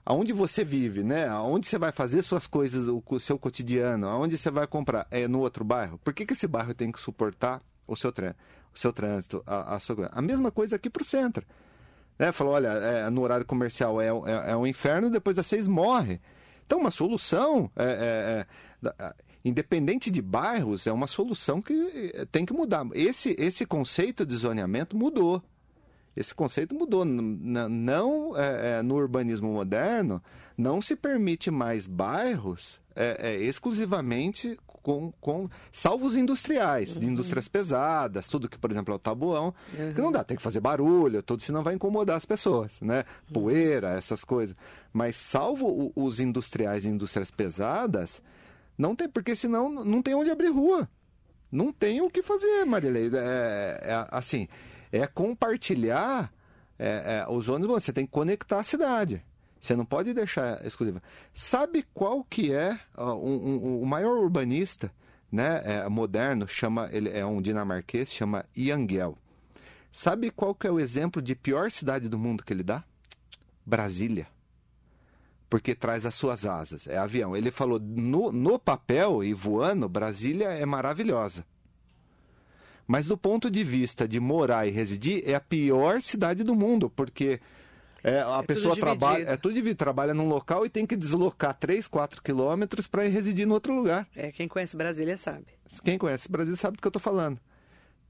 [0.06, 1.27] aonde você vive, né?
[1.27, 5.39] Aonde você vai fazer suas coisas, o, seu cotidiano, aonde você vai comprar, é no
[5.39, 5.97] outro bairro.
[6.04, 8.39] Por que, que esse bairro tem que suportar o seu, trânsito,
[8.73, 10.10] o seu trânsito, a, a, sua...
[10.12, 11.45] a mesma coisa aqui para o centro.
[12.19, 12.32] Né?
[12.32, 16.21] Falou, olha, é, no horário comercial é, é, é, um inferno, depois das seis morre.
[16.65, 18.45] Então, uma solução, é,
[18.84, 21.73] é, é independente de bairros, é uma solução que
[22.32, 22.86] tem que mudar.
[22.93, 25.41] Esse, esse conceito de zoneamento mudou.
[26.15, 27.06] Esse conceito mudou.
[27.06, 30.21] Não é, é, no urbanismo moderno
[30.58, 37.01] não se permite mais bairros é, é, exclusivamente com, com salvos industriais, uhum.
[37.01, 39.93] de indústrias pesadas, tudo que, por exemplo, é o tabuão, uhum.
[39.93, 43.04] que não dá, tem que fazer barulho, tudo, senão vai incomodar as pessoas, né?
[43.27, 43.34] Uhum.
[43.34, 44.56] Poeira, essas coisas.
[44.91, 48.21] Mas salvo os industriais e indústrias pesadas,
[48.77, 50.89] não tem, porque senão não tem onde abrir rua.
[51.51, 53.12] Não tem o que fazer, Marilei.
[53.13, 54.47] É, é assim,
[54.91, 56.31] é compartilhar
[56.79, 59.23] é, é, os ônibus, você tem que conectar a cidade.
[59.60, 61.03] Você não pode deixar exclusiva.
[61.34, 64.91] Sabe qual que é uh, um, um, o maior urbanista
[65.31, 66.47] né, é, moderno?
[66.47, 69.15] chama Ele é um dinamarquês, chama Yangel.
[69.91, 72.84] Sabe qual que é o exemplo de pior cidade do mundo que ele dá?
[73.63, 74.27] Brasília.
[75.51, 76.87] Porque traz as suas asas.
[76.87, 77.35] É avião.
[77.35, 81.45] Ele falou, no, no papel e voando, Brasília é maravilhosa.
[82.87, 86.89] Mas do ponto de vista de morar e residir, é a pior cidade do mundo,
[86.89, 87.41] porque
[88.01, 91.53] é, a é pessoa trabalha, é tudo dividido, trabalha num local e tem que deslocar
[91.53, 94.07] 3, 4 quilômetros para ir residir em outro lugar.
[94.15, 95.47] É, quem conhece Brasília sabe.
[95.83, 97.39] Quem conhece Brasília sabe do que eu estou falando.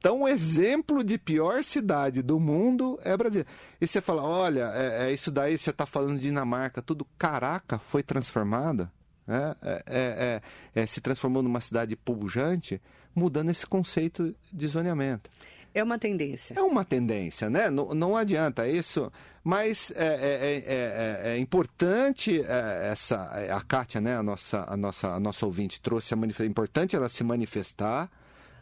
[0.01, 3.45] Então, o exemplo de pior cidade do mundo é Brasília.
[3.79, 7.77] E você fala, olha, é, é isso daí, você está falando de Dinamarca, tudo, caraca,
[7.77, 8.91] foi transformada,
[9.27, 10.41] é, é, é,
[10.81, 12.81] é, se transformou numa cidade pujante
[13.15, 15.29] mudando esse conceito de zoneamento.
[15.71, 16.55] É uma tendência.
[16.57, 17.69] É uma tendência, né?
[17.69, 19.11] Não, não adianta isso,
[19.43, 22.41] mas é, é, é, é importante
[22.91, 23.21] essa
[23.55, 24.17] a Kátia, né?
[24.17, 26.47] A nossa, a nossa, a nossa ouvinte trouxe a manifestação.
[26.47, 28.09] É importante ela se manifestar.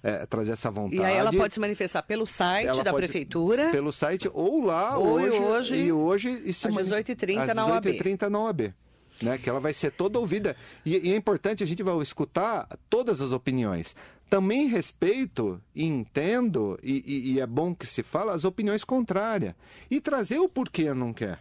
[0.02, 1.02] É, trazer essa vontade.
[1.02, 3.70] E aí ela pode se manifestar pelo site ela da prefeitura.
[3.70, 5.38] Pelo site ou lá ou hoje.
[5.38, 7.86] hoje e hoje e se às 18h30 na OAB.
[7.86, 8.74] 18h30 na OAB
[9.22, 9.38] né?
[9.38, 10.56] Que ela vai ser toda ouvida.
[10.86, 13.96] E, e, é importante a gente vai escutar todas as opiniões.
[14.30, 19.56] Também respeito e entendo, e, e, e é bom que se fala, as opiniões contrárias.
[19.90, 21.40] E trazer o porquê não quer.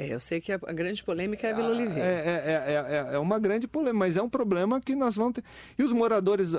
[0.00, 2.00] É, eu sei que a, grande polêmica é a Vila ah, Oliveira.
[2.00, 2.14] É,
[2.46, 5.44] é, é, é, uma grande polêmica, mas é um problema que nós vamos ter.
[5.78, 6.52] E os moradores.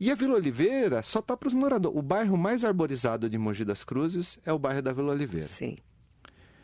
[0.00, 1.98] E a Vila Oliveira só está para os moradores.
[1.98, 5.48] O bairro mais arborizado de Mogi das Cruzes é o bairro da Vila Oliveira.
[5.48, 5.76] Sim.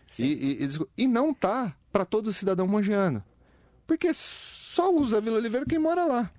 [0.06, 0.24] Sim.
[0.24, 3.22] E, e, e não está para todo cidadão mogiano.
[3.86, 6.30] Porque só usa a Vila Oliveira quem mora lá.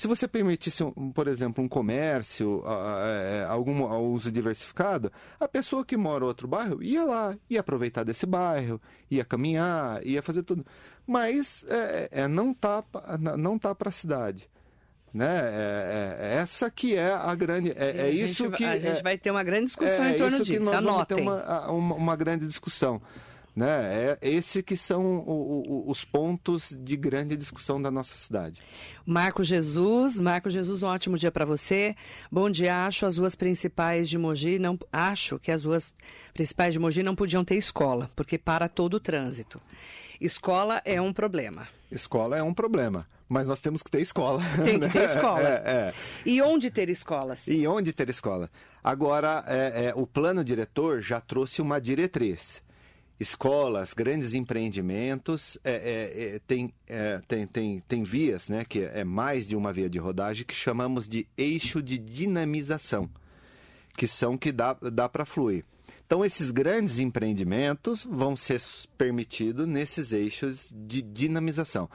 [0.00, 0.82] Se você permitisse,
[1.14, 2.64] por exemplo, um comércio,
[3.04, 8.02] é, algum uso diversificado, a pessoa que mora em outro bairro ia lá, ia aproveitar
[8.02, 10.64] desse bairro, ia caminhar, ia fazer tudo.
[11.06, 12.82] Mas é, é não tá,
[13.36, 14.48] não tá para a cidade.
[15.12, 15.26] Né?
[15.26, 17.70] É, é, é essa que é a grande.
[17.76, 18.64] É, é isso gente, que.
[18.64, 20.70] A gente vai ter uma grande discussão é, em torno isso disso.
[20.70, 20.86] Anotem.
[20.86, 23.02] vamos ter uma, uma, uma grande discussão.
[23.54, 23.66] Né?
[24.12, 28.62] É esse que são o, o, os pontos de grande discussão da nossa cidade.
[29.04, 31.96] Marco Jesus, Marco Jesus, um ótimo dia para você.
[32.30, 35.92] Bom dia, acho as ruas principais de Mogi não acho que as ruas
[36.32, 39.60] principais de Mogi não podiam ter escola, porque para todo o trânsito.
[40.20, 41.66] Escola é um problema.
[41.90, 44.42] Escola é um problema, mas nós temos que ter escola.
[44.62, 45.48] Tem que ter escola.
[45.48, 45.94] É, é.
[46.24, 47.40] E onde ter escolas?
[47.48, 48.50] E onde ter escola?
[48.84, 52.62] Agora, é, é, o plano diretor já trouxe uma diretriz
[53.20, 56.72] escolas, grandes empreendimentos, é, é, é, tem,
[57.28, 61.06] tem, tem, tem vias, né, que é mais de uma via de rodagem, que chamamos
[61.06, 63.10] de eixo de dinamização,
[63.94, 65.64] que são que dá, dá para fluir.
[66.06, 68.60] Então, esses grandes empreendimentos vão ser
[68.98, 71.88] permitidos nesses eixos de dinamização.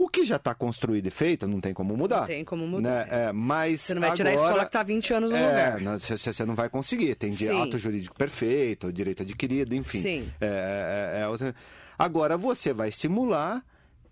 [0.00, 2.20] O que já está construído e feito, não tem como mudar.
[2.20, 3.04] Não tem como mudar.
[3.04, 3.26] Né?
[3.28, 5.46] É, mas você não vai agora, tirar a escola que está 20 anos no é,
[5.46, 5.80] lugar.
[5.82, 7.14] Não, você, você não vai conseguir.
[7.16, 10.00] Tem de ato jurídico perfeito, direito adquirido, enfim.
[10.00, 10.32] Sim.
[10.40, 11.54] É, é, é outra...
[11.98, 13.62] Agora, você vai estimular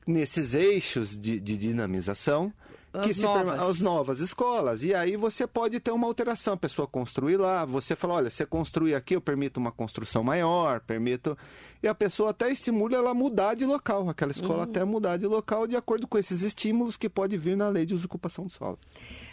[0.06, 2.52] nesses eixos de, de dinamização
[3.02, 3.60] que se novas.
[3.60, 4.82] as novas escolas.
[4.82, 8.44] E aí você pode ter uma alteração, a pessoa construir lá, você fala, olha, você
[8.46, 11.36] construir aqui, eu permito uma construção maior, permito.
[11.82, 14.62] E a pessoa até estimula ela a mudar de local, aquela escola Uhum.
[14.62, 17.94] até mudar de local de acordo com esses estímulos que pode vir na lei de
[17.94, 18.78] uso ocupação do solo.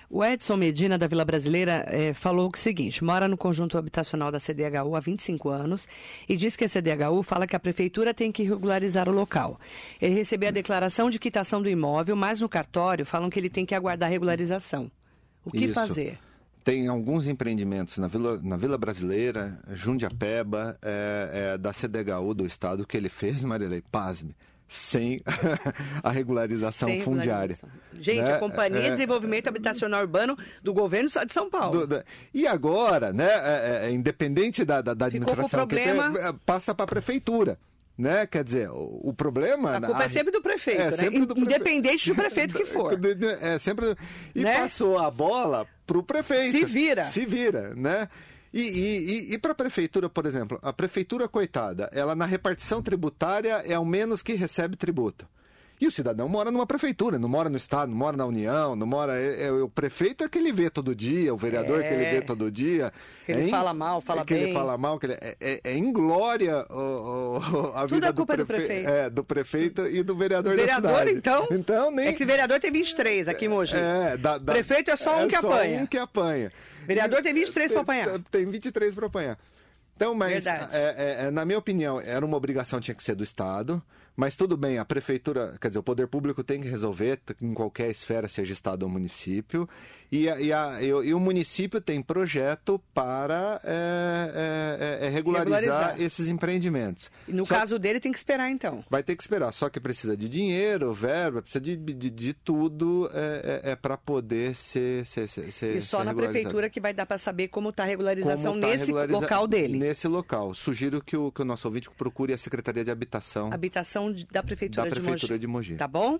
[0.09, 4.39] O Edson Medina, da Vila Brasileira, eh, falou o seguinte: mora no conjunto habitacional da
[4.39, 5.87] CDHU há 25 anos
[6.27, 9.59] e diz que a CDHU fala que a prefeitura tem que regularizar o local.
[10.01, 13.65] Ele recebeu a declaração de quitação do imóvel, mas no cartório falam que ele tem
[13.65, 14.91] que aguardar a regularização.
[15.43, 15.73] O que Isso.
[15.73, 16.19] fazer?
[16.63, 22.87] Tem alguns empreendimentos na Vila, na Vila Brasileira, Jundiapeba, é, é, da CDHU do estado,
[22.87, 24.35] que ele fez, Marilei, pasme,
[24.67, 25.21] sem
[26.03, 27.55] a regularização Sem fundiária.
[27.55, 27.69] regularização.
[28.01, 28.33] Gente, Né?
[28.33, 28.91] a Companhia de É.
[28.91, 31.79] Desenvolvimento Habitacional Urbano do Governo do Estado de São Paulo.
[31.81, 36.33] Do- da- e agora, né, é, é, independente da, da, da administração que tem, é,
[36.45, 37.57] passa para a prefeitura.
[37.97, 38.25] Né?
[38.27, 39.77] Quer dizer, o, o problema.
[39.77, 40.91] A culpa é sempre do prefeito, É né?
[40.91, 42.91] sempre do Independente do prefeito que for.
[43.41, 43.95] É sempre.
[44.35, 44.53] E Né?
[44.59, 46.51] passou a bola para o prefeito.
[46.57, 47.03] Se vira.
[47.05, 48.09] Se vira, né?
[48.55, 52.81] E, e, e, e para a prefeitura, por exemplo, a prefeitura, coitada, ela na repartição
[52.81, 55.27] tributária é o menos que recebe tributo.
[55.85, 58.87] E o cidadão mora numa prefeitura, não mora no Estado, não mora na União, não
[58.87, 59.19] mora.
[59.21, 62.05] É, é- o prefeito é que ele vê todo dia, o vereador é que ele
[62.05, 62.11] É.
[62.11, 62.91] vê todo dia.
[63.23, 64.43] Que ele É in- fala mal, fala é que bem.
[64.45, 68.13] ele fala mal, que ele, é, é, é inglória o, o- a Tudo vida é
[68.13, 68.89] culpa do prefe- prefeito.
[68.89, 71.17] É, do prefeito e do vereador, O vereador, da cidade.
[71.19, 71.47] então?
[71.51, 72.07] Então, nem.
[72.07, 73.75] É que vereador tem 23 aqui em Mogi.
[73.75, 75.81] É, da- da- Prefeito é só um que apanha.
[75.83, 76.51] um que apanha.
[76.87, 78.07] Vereador E- tem 23 pra apanhar.
[78.31, 79.37] Tem 23 para apanhar.
[79.95, 83.23] Então, mas, é, é, é, na minha opinião, era uma obrigação, tinha que ser do
[83.23, 83.81] Estado.
[84.15, 87.91] Mas tudo bem, a prefeitura, quer dizer, o poder público tem que resolver em qualquer
[87.91, 89.67] esfera, seja Estado ou município.
[90.15, 96.01] E, a- e, a- e o- município tem projeto para é, é, é, regularizar, Regularizar.
[96.01, 97.09] esses empreendimentos.
[97.27, 98.83] No Só- caso dele, tem que esperar, então.
[98.89, 103.09] Vai ter que esperar, só que precisa de dinheiro, verba, precisa de, de, de tudo
[103.13, 106.93] é, é, para poder ser, ser, ser, ser E só ser na prefeitura que vai
[106.93, 109.77] dar para saber como está a regularização tá nesse regulariza- local dele.
[109.79, 110.53] Nesse local.
[110.53, 114.41] Sugiro que o, que o nosso ouvinte procure a Secretaria de Habitação Habitação de- da
[114.43, 115.39] Prefeitura, da de, Prefeitura Mogi.
[115.39, 115.75] de Mogi.
[115.75, 116.19] Tá bom?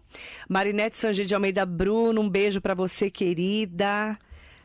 [0.50, 3.85] Marinete Sanji de Almeida Bruno, um beijo para você, querida.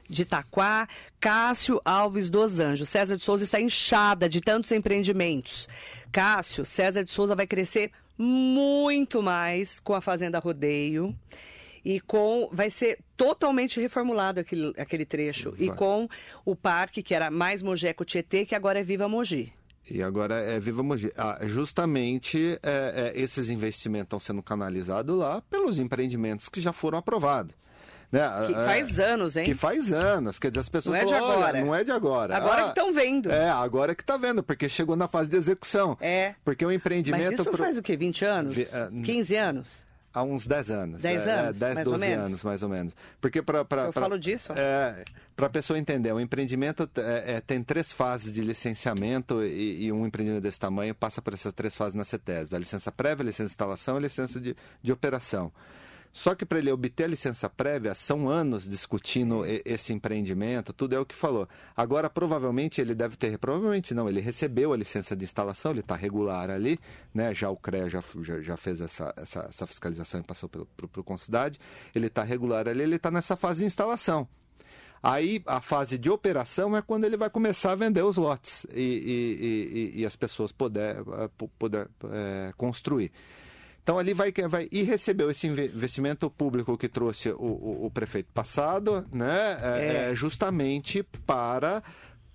[0.09, 0.89] De Itaquá,
[1.21, 2.89] Cássio Alves dos Anjos.
[2.89, 5.69] César de Souza está inchada de tantos empreendimentos.
[6.11, 11.15] Cássio, César de Souza vai crescer muito mais com a Fazenda Rodeio.
[11.85, 12.49] E com.
[12.53, 15.55] Vai ser totalmente reformulado aquele, aquele trecho.
[15.59, 15.77] E Vai.
[15.77, 16.09] com
[16.45, 19.53] o parque, que era mais Mogeco Tietê, que agora é Viva Mogi.
[19.91, 21.11] E agora é Viva Mogi.
[21.17, 26.99] Ah, justamente é, é, esses investimentos estão sendo canalizados lá pelos empreendimentos que já foram
[26.99, 27.55] aprovados.
[28.13, 28.21] Né?
[28.47, 29.45] Que É, faz anos, hein?
[29.45, 30.39] Que faz anos.
[30.39, 31.65] Quer dizer, as pessoas Não é de falam, agora.
[31.65, 32.37] não é de agora.
[32.37, 33.31] Agora Ah, que estão vendo.
[33.31, 35.97] É, agora que tá vendo, porque chegou na fase de execução.
[36.01, 36.35] É.
[36.45, 37.35] Porque o Mas empreendimento...
[37.35, 37.97] isso pro- faz o quê?
[37.97, 38.55] 20 anos?
[38.55, 39.91] Vi- ah, 15 anos?
[40.13, 41.03] Há uns 10 anos.
[41.03, 42.25] 10 é, anos, 10, mais ou 12 menos?
[42.27, 42.97] anos, mais ou menos.
[43.21, 44.53] Porque para Eu falo disso.
[44.57, 45.05] É,
[45.37, 49.93] para a pessoa entender, o empreendimento é, é, tem três fases de licenciamento e, e
[49.93, 52.57] um empreendimento desse tamanho passa por essas três fases na CETESB.
[52.57, 55.53] A licença prévia, a licença de instalação e a licença de, de operação.
[56.13, 60.95] Só que para ele obter a licença prévia, são anos discutindo e- esse empreendimento, tudo
[60.95, 61.49] é o que falou.
[61.77, 65.95] Agora, provavelmente, ele deve ter, provavelmente não, ele recebeu a licença de instalação, ele está
[65.95, 66.81] regular ali,
[67.15, 67.33] né?
[67.33, 70.63] Já o CREA já, já, já fez essa, essa, essa fiscalização e passou para
[71.01, 71.61] o Concidade,
[71.95, 74.27] ele está regular ali, ele está nessa fase de instalação.
[75.03, 78.81] Aí a fase de operação é quando ele vai começar a vender os lotes e,
[78.81, 79.47] e-
[79.97, 83.11] e- e- as pessoas poder, eh, po- poder eh, construir.
[83.83, 88.31] Então ali vai, vai e recebeu esse investimento público que trouxe o, o, o prefeito
[88.33, 89.59] passado, né?
[89.63, 90.15] É, é.
[90.15, 91.83] justamente para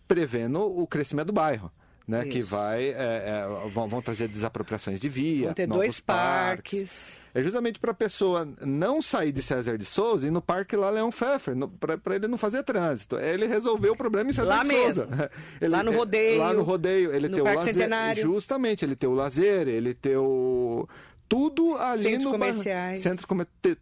[0.08, 1.72] prevendo o crescimento do bairro
[2.08, 6.80] né, que vai é, é, vão, vão, trazer desapropriações de via, vão ter dois parques.
[6.80, 7.26] parques.
[7.34, 10.90] É justamente para a pessoa não sair de César de Souza e no parque lá
[10.90, 11.54] Leão Pfeffer,
[12.02, 13.18] para ele não fazer trânsito.
[13.18, 15.04] Ele resolveu o problema em César lá de mesmo.
[15.04, 15.32] Souza.
[15.60, 16.40] Ele, lá no rodeio.
[16.40, 17.74] Lá no rodeio, ele no tem o lazer.
[17.74, 18.22] Centenário.
[18.22, 20.88] Justamente, ele tem o lazer, ele tem o
[21.28, 22.66] tudo ali Centros no comerciais.
[22.66, 22.98] bairro.
[22.98, 23.28] Centro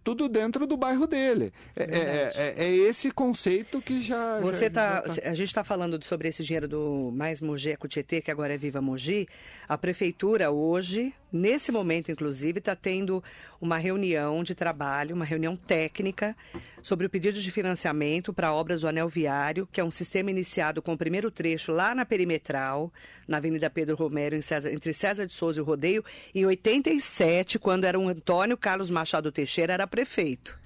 [0.03, 1.51] tudo dentro do bairro dele.
[1.75, 4.39] É, é, é, é esse conceito que já.
[4.39, 5.29] Você já, tá, já tá...
[5.29, 8.57] A gente está falando sobre esse dinheiro do Mais Mogi Eco Tietê, que agora é
[8.57, 9.27] Viva Mogi.
[9.67, 13.23] A prefeitura hoje, nesse momento, inclusive, está tendo
[13.59, 16.35] uma reunião de trabalho, uma reunião técnica
[16.81, 20.81] sobre o pedido de financiamento para obras do Anel Viário, que é um sistema iniciado
[20.81, 22.91] com o primeiro trecho lá na Perimetral,
[23.25, 26.03] na Avenida Pedro Romero, César, entre César de Souza e o Rodeio,
[26.35, 30.57] em 87, quando era o Antônio Carlos Machado Teixeira, era prefeito.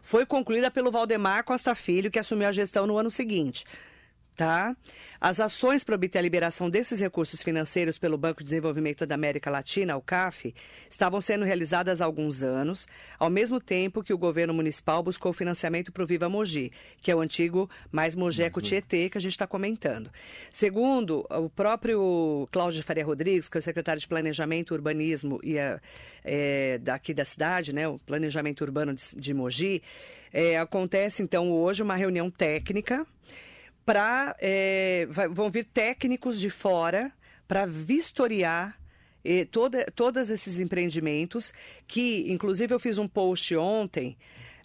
[0.00, 3.64] Foi concluída pelo Valdemar Costa Filho, que assumiu a gestão no ano seguinte
[4.42, 4.76] tá?
[5.20, 9.48] As ações para obter a liberação desses recursos financeiros pelo Banco de Desenvolvimento da América
[9.52, 10.52] Latina, o CAF,
[10.90, 12.88] estavam sendo realizadas há alguns anos,
[13.20, 17.14] ao mesmo tempo que o governo municipal buscou financiamento para o Viva Mogi, que é
[17.14, 18.64] o antigo Mais Mogeco uhum.
[18.64, 20.10] Tietê, que a gente está comentando.
[20.50, 25.80] Segundo o próprio Cláudio Faria Rodrigues, que é o secretário de Planejamento, Urbanismo e a,
[26.24, 29.84] é, daqui da cidade, né, o Planejamento Urbano de, de Mogi,
[30.32, 33.06] é, acontece então hoje uma reunião técnica
[33.84, 37.12] para é, vão vir técnicos de fora
[37.46, 38.78] para vistoriar
[39.24, 41.52] eh, toda, todos esses empreendimentos
[41.86, 44.16] que, inclusive, eu fiz um post ontem.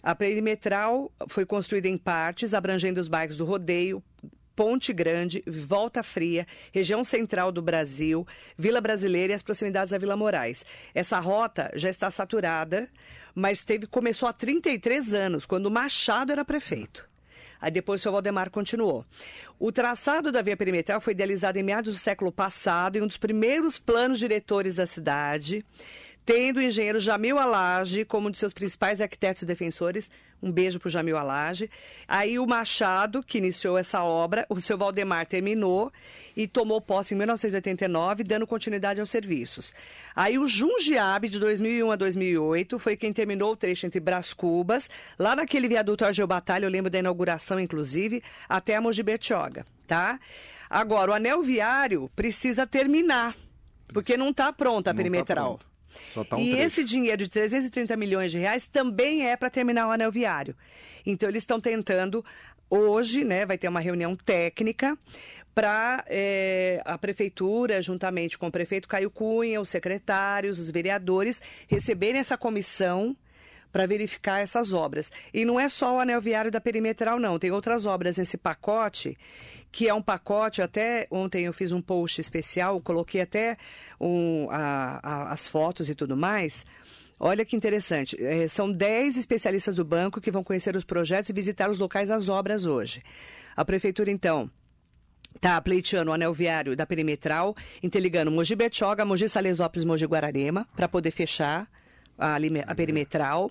[0.02, 4.02] A perimetral foi construída em partes, abrangendo os bairros do Rodeio,
[4.54, 8.26] Ponte Grande, Volta Fria, região central do Brasil,
[8.56, 10.64] Vila Brasileira e as proximidades da Vila Moraes.
[10.94, 12.88] Essa rota já está saturada,
[13.34, 17.08] mas teve, começou há 33 anos, quando Machado era prefeito.
[17.60, 19.04] Aí depois o seu Valdemar continuou.
[19.58, 23.16] O traçado da via perimetral foi idealizado em meados do século passado em um dos
[23.16, 25.64] primeiros planos diretores da cidade,
[26.24, 30.10] tendo o engenheiro Jamil Alage como um de seus principais arquitetos e defensores.
[30.42, 31.68] Um beijo para o Jamil Alage.
[32.06, 35.92] Aí o Machado, que iniciou essa obra, o seu Valdemar terminou
[36.36, 39.74] e tomou posse em 1989, dando continuidade aos serviços.
[40.14, 44.88] Aí o Jundiabe, de 2001 a 2008, foi quem terminou o trecho entre Brás Cubas,
[45.18, 50.20] lá naquele viaduto Argel Batalha, eu lembro da inauguração, inclusive, até a Mogi Bertioga, tá?
[50.70, 53.34] Agora, o anel viário precisa terminar,
[53.88, 55.56] porque não está pronta a Não tá perimetral.
[55.56, 55.67] pronto.
[56.12, 56.66] Só tá um e trecho.
[56.66, 60.54] esse dinheiro de 330 milhões de reais também é para terminar o anel viário.
[61.04, 62.24] Então, eles estão tentando,
[62.68, 64.96] hoje, né, vai ter uma reunião técnica
[65.54, 66.04] para
[66.84, 73.16] a prefeitura, juntamente com o prefeito Caio Cunha, os secretários, os vereadores, receberem essa comissão
[73.72, 75.10] para verificar essas obras.
[75.34, 77.38] E não é só o anel viário da perimetral, não.
[77.38, 79.16] Tem outras obras nesse pacote,
[79.70, 83.56] que é um pacote, até ontem eu fiz um post especial, coloquei até
[84.00, 86.64] um, a- a- as fotos e tudo mais.
[87.20, 88.16] Olha que interessante.
[88.20, 92.08] Eh, são 10 especialistas do banco que vão conhecer os projetos e visitar os locais
[92.08, 93.02] das obras hoje.
[93.56, 94.50] A prefeitura, então,
[95.36, 100.88] Está pleiteando o anel viário da perimetral, interligando Mogi Betioga, Mogi Salesópolis, Mogi Guararema, para
[100.88, 101.68] poder fechar
[102.18, 103.50] a, a perimetral.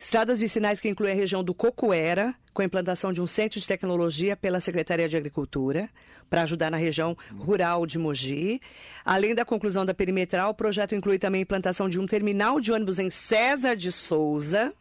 [0.00, 3.66] Estradas vicinais que incluem a região do Cocoera, com a implantação de um centro de
[3.66, 5.90] tecnologia pela Secretaria de Agricultura,
[6.28, 8.60] para ajudar na região rural de Mogi.
[9.04, 12.72] Além da conclusão da perimetral, o projeto inclui também a implantação de um terminal de
[12.72, 14.72] ônibus em César de Souza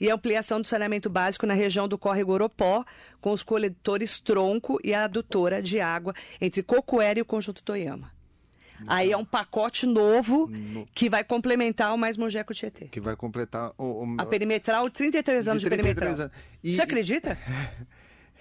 [0.00, 2.84] e ampliação do saneamento básico na região do córrego Oropó,
[3.20, 8.17] com os coletores tronco e a adutora de água entre Cocoera e o Conjunto Toyama.
[8.86, 12.86] Aí é um pacote novo No- que vai complementar o Mais Mogeco Tietê.
[12.86, 16.26] Que vai completar o, o- A perimetral, 33 anos de, 33 perimetral.
[16.26, 16.38] anos.
[16.62, 17.36] E- Você acredita?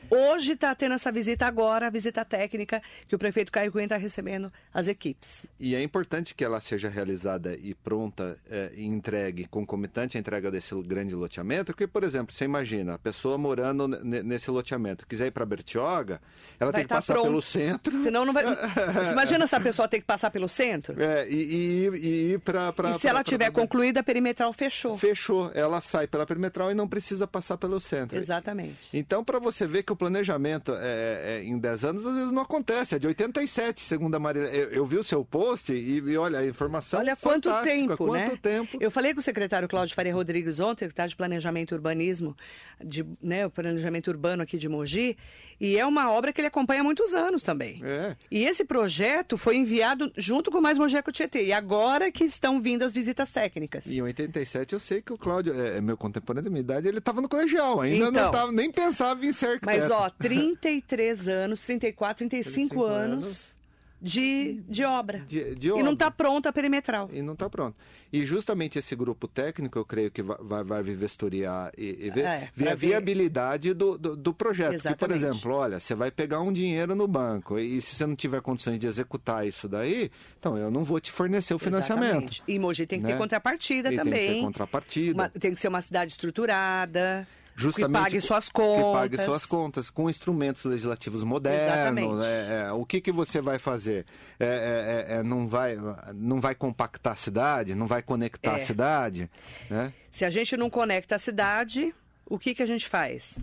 [0.10, 3.98] Hoje está tendo essa visita agora, a visita técnica, que o prefeito Caio Cunha está
[3.98, 5.46] recebendo as equipes.
[5.60, 10.50] E é importante que ela seja realizada e pronta é, e entregue, concomitante à entrega
[10.52, 15.28] desse grande loteamento, porque, por exemplo, você imagina, a pessoa morando ne- nesse loteamento, quiser
[15.28, 16.22] ir para Bertioga,
[16.60, 17.28] ela Vai tem que tá passar pronto.
[17.28, 18.02] pelo centro.
[18.04, 18.44] Senão não vai.
[19.06, 21.02] Você imagina se a pessoa tem que passar pelo centro?
[21.02, 22.74] É, e, e, e ir para.
[22.96, 24.98] e se ela tiver concluída, a perimetral fechou.
[24.98, 25.52] Fechou.
[25.54, 28.18] Ela sai pela perimetral e não precisa passar pelo centro.
[28.18, 28.78] Exatamente.
[28.94, 32.44] Então, para você ver que o planejamento é, é, em 10 anos às vezes não
[32.44, 34.44] acontece, é de 87, segundo a Maria.
[34.44, 38.32] Eu, eu vi o seu post e, e olha, a informação Olha quanto tempo, quanto
[38.32, 38.40] né?
[38.42, 38.78] tempo.
[38.80, 42.36] Eu falei com o secretário Cláudio Faria Rodrigues ontem, secretário de Planejamento e Urbanismo,
[42.84, 45.18] de, né, o planejamento urbano aqui de Mogi,
[45.60, 47.82] e é uma obra que ele acompanha há muitos anos também.
[47.84, 48.16] É.
[48.30, 52.84] E esse projeto foi enviado junto com mais Mogi Tietê, e agora que estão vindo
[52.84, 53.86] as visitas técnicas.
[53.86, 56.88] E em 87 eu sei que o Cláudio, é, é meu contemporâneo da minha idade,
[56.88, 58.12] ele estava no colegial, ainda Então.
[58.12, 59.66] não tava, nem pensava em ser arquiteto.
[59.66, 63.58] Mas, ó, 33 anos, 34, 35 35 anos, anos.
[64.00, 65.20] de, de obra.
[65.20, 65.94] de, de E não obra.
[65.94, 67.10] está pronta a perimetral.
[67.12, 67.76] E não está pronto.
[68.14, 72.22] E justamente esse grupo técnico, eu creio que vai, vai, vai vistoriar e, e ver,
[72.26, 72.88] É, ver a ver.
[72.88, 74.82] viabilidade do, do, do projeto.
[74.82, 78.16] Porque, por exemplo, olha, você vai pegar um dinheiro no banco e se você não
[78.16, 80.10] tiver condições de executar isso daí,
[80.40, 82.08] então eu não vou te fornecer o financiamento.
[82.32, 82.44] Exatamente.
[82.48, 83.18] E Mogi tem que ter né?
[83.18, 84.14] contrapartida E também.
[84.14, 85.14] Tem que ter contrapartida.
[85.24, 87.28] Uma- tem que ser uma cidade estruturada,
[87.58, 89.02] Justamente que pague suas que contas.
[89.02, 92.24] pague suas contas com instrumentos legislativos modernos.
[92.24, 94.06] É, é, o que, que você vai fazer?
[94.40, 95.76] É, é, é, é, não, vai,
[96.14, 97.74] não vai compactar a cidade?
[97.74, 99.28] Não vai conectar a cidade?
[99.72, 99.92] Né?
[100.12, 101.94] Se a gente não conecta a cidade,
[102.28, 103.36] o que, que a gente faz?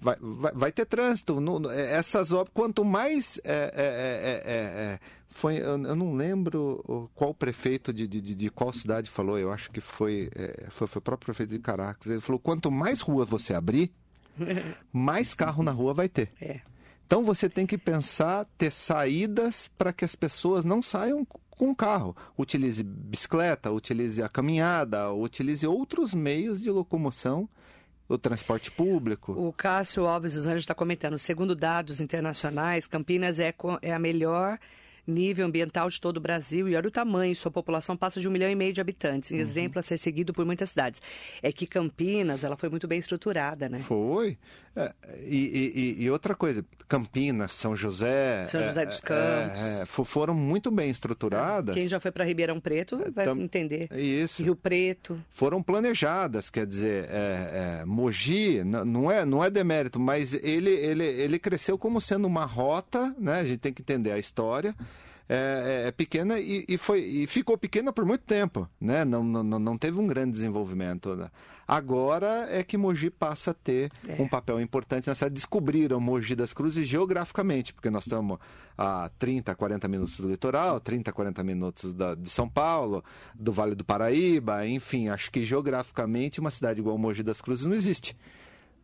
[0.00, 1.38] Vai, vai, vai ter trânsito.
[1.38, 3.38] No- essas obras, quanto mais.
[3.44, 4.98] é, é, é,
[5.36, 9.70] foi, eu, eu não lembro qual prefeito de, de, de- qual cidade falou, eu acho
[9.70, 12.10] que foi, é, foi, foi o próprio prefeito de Caracas.
[12.10, 13.92] Ele falou: quanto mais rua você abrir,
[14.90, 16.32] mais carro na rua vai ter.
[16.40, 16.60] É.
[17.06, 22.16] Então você tem que pensar ter saídas para que as pessoas não saiam com carro.
[22.36, 27.46] Utilize bicicleta, utilize a caminhada, utilize outros meios de locomoção,
[28.08, 29.32] o transporte público.
[29.32, 34.58] O Cássio Alves dos Anjos está comentando, segundo dados internacionais, Campinas é, é a melhor
[35.06, 38.30] nível ambiental de todo o Brasil e olha o tamanho, sua população passa de um
[38.30, 39.36] milhão e meio de habitantes, Uhum.
[39.36, 41.00] em exemplo a ser seguido por muitas cidades.
[41.42, 43.78] É que Campinas, ela foi muito bem estruturada, né?
[43.78, 44.36] Foi.
[44.74, 44.92] É,
[45.24, 48.46] e, e- e outra coisa, Campinas, São José.
[48.50, 49.22] São José é, dos Campos.
[49.58, 51.74] é, é, fo- foram muito bem estruturadas.
[51.74, 53.88] Quem já foi para Ribeirão Preto vai tam- entender.
[53.96, 54.42] Isso.
[54.42, 55.18] Rio Preto.
[55.30, 61.04] foram planejadas, quer dizer, é, é, Mogi não é, não é demérito, mas ele, ele,
[61.04, 63.40] ele cresceu como sendo uma rota, né?
[63.40, 64.74] A gente tem que entender a história.
[65.28, 69.04] É, é- é pequena e, e foi, e ficou pequena por muito tempo, né?
[69.04, 71.16] Não, não, não teve um grande desenvolvimento.
[71.16, 71.28] né?
[71.66, 74.22] Agora é que Mogi passa a ter É.
[74.22, 75.28] um papel importante nessa.
[75.28, 78.38] Descobriram Mogi das Cruzes geograficamente, porque nós estamos
[78.78, 83.02] a 30, 40 minutos do litoral, 30, 40 minutos da, de São Paulo,
[83.34, 87.74] do Vale do Paraíba, enfim, acho que geograficamente uma cidade igual Mogi das Cruzes não
[87.74, 88.16] existe.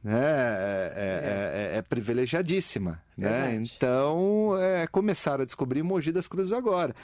[0.02, 0.18] Né?
[0.20, 3.00] É, é- é- é privilegiadíssima.
[3.22, 3.54] Né?
[3.56, 6.94] Então, é, começaram a descobrir Mogi das Cruzes agora.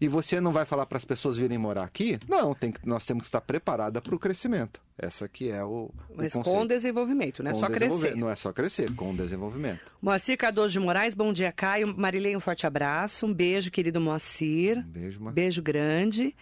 [0.00, 2.18] E você não vai falar para as pessoas virem morar aqui?
[2.28, 4.80] Não, tem que- nós temos que estar preparada para o crescimento.
[5.00, 6.56] Essa aqui é o, o Mas conceito.
[6.58, 8.16] com desenvolvimento, não é Com só crescer.
[8.16, 9.80] Não é só crescer, com desenvolvimento.
[10.02, 11.94] Moacir Cardoso de Moraes, bom dia, Caio.
[11.96, 13.24] Marilei, um forte abraço.
[13.24, 14.78] Um beijo, querido Moacir.
[14.78, 15.30] Um beijo, Ma.
[15.30, 16.34] Beijo grande.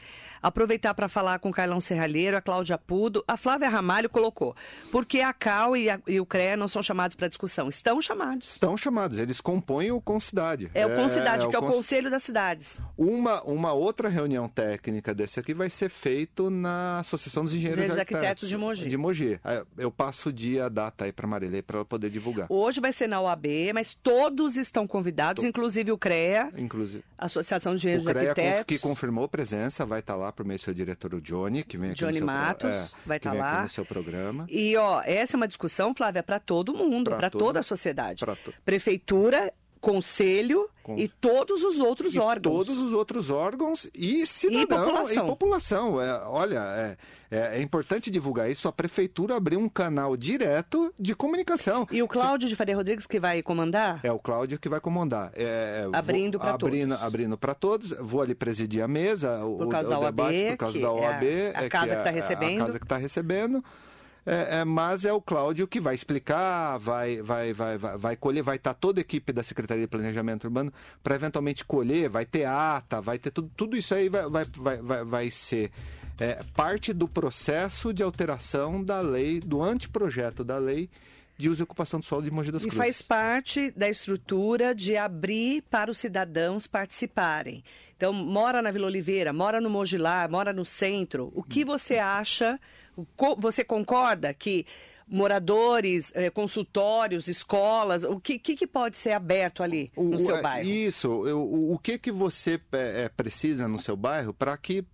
[0.42, 3.24] Aproveitar para falar com o Carlão Serralheiro, a Cláudia Pudo.
[3.26, 4.54] A Flávia Ramalho colocou.
[4.92, 7.68] Porque a CAL e, a- e o CREA não são chamados para discussão?
[7.68, 8.48] Estão chamados.
[8.50, 10.70] Estão chamados, eles compõem o Concidade.
[10.74, 12.78] É, o Concidade, que é o Cons- Conselho das Cidades.
[12.96, 17.90] Uma, uma outra reunião técnica desse aqui vai ser feito na Associação dos Engenheiros e
[17.90, 18.88] Arquitetos Arquitetos de Mogi.
[18.88, 19.40] De Mogi.
[19.44, 22.46] Aí Eu passo o dia, a data aí para Marilei para ela poder divulgar.
[22.48, 27.76] Hoje vai ser na OAB, mas todos estão convidados, inclusive o CREA, Inclusive, Associação de
[27.76, 28.64] o Engenheiros e CREA Arquitetos.
[28.66, 31.90] que confirmou presença vai estar lá por meio do seu diretor, o Johnny, que vem
[31.90, 33.62] aqui Johnny no seu pro- Matos, é, vai que tá lá.
[33.62, 34.46] no seu programa.
[34.48, 38.24] E, ó, essa é uma discussão, Flávia, para todo mundo, para toda a sociedade.
[38.24, 38.54] to-
[39.10, 42.56] Prefeitura, conselho Com- e todos os outros E órgãos.
[42.56, 45.24] todos os outros órgãos e cidadão população.
[45.24, 46.02] e população.
[46.02, 46.96] É, olha, é,
[47.30, 48.66] é, é importante divulgar isso.
[48.66, 51.86] A prefeitura abriu um canal direto de comunicação.
[51.92, 54.00] E o Cláudio de Faria Rodrigues que vai comandar?
[54.02, 55.30] É o Cláudio que vai comandar.
[55.36, 57.02] É, vou- Abrindo abrindo, todos.
[57.06, 57.90] Abrindo para todos.
[58.00, 60.86] Vou ali presidir a mesa, o, Por causa o da debate OAB, por causa da
[60.86, 61.24] é OAB.
[61.54, 62.60] a é casa que tá é recebendo.
[62.62, 63.64] A casa que está recebendo.
[64.26, 68.42] É, é, mas é o Cláudio que vai explicar, vai, vai, vai, vai, vai colher,
[68.42, 72.44] vai estar toda a equipe da Secretaria de Planejamento Urbano para eventualmente colher, vai ter
[72.44, 75.70] ata, vai ter tudo, tudo isso aí vai, vai, vai, vai, vai ser
[76.18, 80.90] é, parte do processo de alteração da lei, do anteprojeto da lei
[81.38, 82.78] de uso e ocupação do solo de Mogi das E Cruzes.
[82.78, 87.62] faz parte da estrutura de abrir para os cidadãos participarem.
[87.96, 91.32] Então, mora na Vila Oliveira, mora no Mogilá, mora no centro.
[91.34, 92.58] O que você acha?
[93.38, 94.66] Você concorda que
[95.08, 100.42] moradores, eh, consultórios, escolas, o que, que, pode ser aberto ali no O- seu é,
[100.42, 100.68] bairro?
[100.68, 104.84] Isso, o, o que que você é, é, precisa no seu bairro para que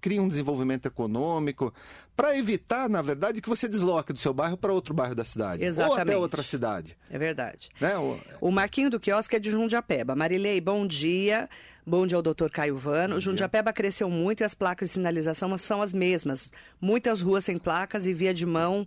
[0.00, 1.72] cria um desenvolvimento econômico,
[2.16, 5.64] para evitar, na verdade, que você desloque do seu bairro para outro bairro da cidade.
[5.64, 5.96] Exatamente.
[5.96, 6.96] Ou até outra cidade.
[7.10, 7.68] É verdade.
[7.80, 7.96] Né?
[7.96, 8.18] O...
[8.40, 10.14] o Marquinho do Quiosque é de Jundiapeba.
[10.14, 11.48] Marilei, bom dia.
[11.86, 13.14] Bom dia ao doutor Caio Vano.
[13.14, 13.74] Bom Jundiapeba dia.
[13.74, 16.50] cresceu muito e as placas de sinalização são as mesmas.
[16.80, 18.86] Muitas ruas sem placas e via de mão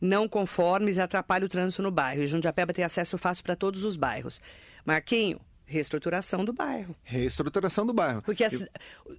[0.00, 2.22] não conformes e atrapalha o trânsito no bairro.
[2.22, 4.40] E Jundiapeba tem acesso fácil para todos os bairros.
[4.84, 5.40] Marquinho,
[5.72, 6.94] Reestruturação do bairro.
[7.02, 8.20] Reestruturação do bairro.
[8.20, 8.50] Porque a,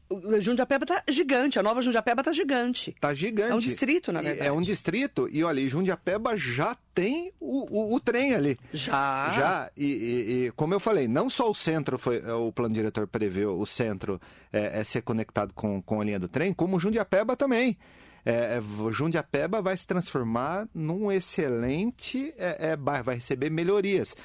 [0.08, 2.92] o Jundiapeba está gigante, a nova Jundiapeba está gigante.
[2.92, 3.52] Está gigante.
[3.52, 4.48] É um distrito, na verdade.
[4.48, 8.60] É um distrito, e olha, Jundiapeba já tem o, o, o trem ali.
[8.72, 9.32] Já.
[9.32, 12.76] Já, e, e, e, como eu falei, não só o centro, foi é, o plano
[12.76, 16.80] diretor preveu o centro é, é ser conectado com, com a linha do trem, como
[16.80, 17.76] Jundiapeba também.
[18.24, 24.16] É, é Jundiapeba vai se transformar num excelente é, é, bairro, vai receber melhorias.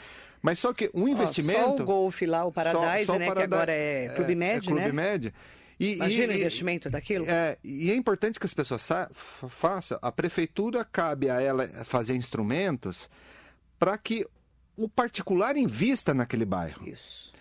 [0.43, 1.79] Mas só que um investimento.
[1.79, 3.27] só o Golf lá, o Paradise, só, só né?
[3.27, 4.93] Paradise, que agora é Clube Med, é, é Clube né?
[4.93, 5.35] Med.
[5.81, 7.25] E, Imagina e, o investimento daquilo.
[7.29, 8.89] É, e é importante que as pessoas
[9.49, 9.99] façam.
[10.03, 13.09] A prefeitura cabe a ela fazer instrumentos
[13.79, 14.27] para que
[14.77, 16.89] o particular invista naquele bairro.
[16.89, 17.33] Isso.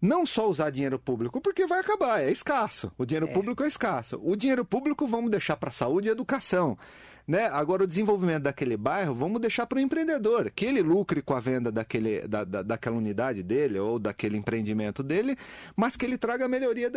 [0.00, 2.92] Não só usar dinheiro público, porque vai acabar, é escasso.
[2.98, 3.32] O dinheiro é.
[3.32, 4.20] público é escasso.
[4.22, 6.78] O dinheiro público vamos deixar para saúde e educação.
[7.26, 7.46] Né?
[7.46, 11.40] Agora, o desenvolvimento daquele bairro, vamos deixar para o empreendedor, que ele lucre com a
[11.40, 15.36] venda daquele, da, da, daquela unidade dele ou daquele empreendimento dele,
[15.74, 16.90] mas que ele traga melhoria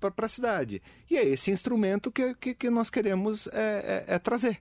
[0.00, 0.82] para a cidade.
[1.10, 4.60] E é esse instrumento que, que, que nós queremos é, é, é trazer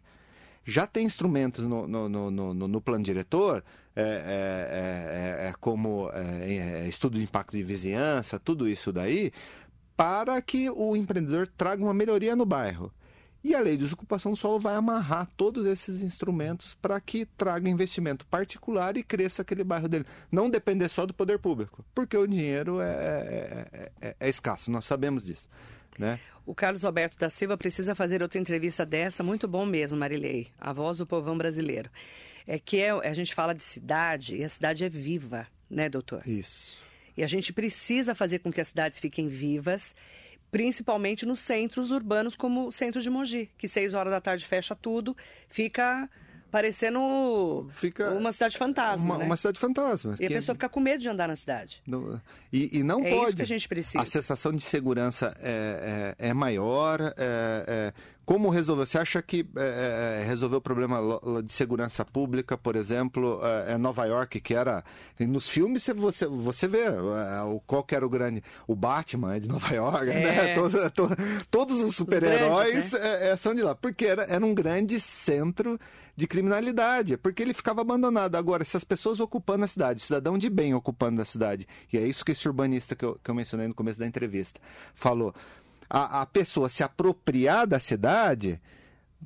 [0.66, 3.64] já tem instrumentos no, no, no, no, no plano diretor,
[3.96, 9.32] é, é, é, é como é, estudo de impacto de vizinhança, tudo isso daí,
[9.96, 12.92] para que o empreendedor traga uma melhoria no bairro.
[13.46, 17.70] E a lei de desocupação do solo vai amarrar todos esses instrumentos para que traga
[17.70, 20.04] investimento particular e cresça aquele bairro dele.
[20.32, 24.86] Não depender só do poder público, porque o dinheiro é, é, é, é escasso, nós
[24.86, 25.48] sabemos disso.
[25.96, 26.20] Né?
[26.44, 30.74] O Carlos Alberto da Silva precisa fazer outra entrevista dessa, muito bom mesmo, Marilei, a
[30.74, 31.92] voz do povão brasileiro.
[32.48, 36.28] É que é, a gente fala de cidade e a cidade é viva, né, doutor?
[36.28, 36.84] Isso.
[37.16, 39.94] E a gente precisa fazer com que as cidades fiquem vivas
[40.56, 44.74] principalmente nos centros urbanos como o centro de Mogi, que seis horas da tarde fecha
[44.74, 45.14] tudo,
[45.50, 46.10] fica
[46.50, 49.04] parecendo fica uma cidade fantasma.
[49.04, 49.26] Uma, né?
[49.26, 50.16] uma cidade fantasma.
[50.18, 51.84] E a pessoa fica com medo de andar na cidade.
[51.86, 52.22] Não,
[52.54, 53.28] e, e, não é pode.
[53.28, 54.02] Isso que a gente precisa.
[54.02, 57.02] A sensação de segurança é, é, é maior.
[58.26, 58.86] É, é como resolver?
[58.86, 61.00] Você acha que é, é resolver o problema
[61.44, 64.84] de segurança pública, por exemplo, é, é Nova York, que era.
[65.20, 68.44] Nos filmes você, você vê é, qual que era o grande.
[68.68, 70.22] O Batman é de Nova York, né?
[70.22, 70.48] é.
[70.48, 70.54] né?
[70.54, 71.16] Todo, todo,
[71.50, 73.32] todos os super-heróis né?
[73.32, 73.76] é, são de lá.
[73.76, 75.80] Porque era, era um grande centro
[76.16, 78.36] de criminalidade, porque ele ficava abandonado.
[78.36, 81.98] Agora, se as pessoas ocupando a cidade, o cidadão de bem ocupando a cidade, e
[81.98, 84.60] é isso que esse urbanista que eu, que eu mencionei no começo da entrevista
[84.94, 85.34] falou
[85.90, 88.62] a, a pessoa se apropriar da cidade,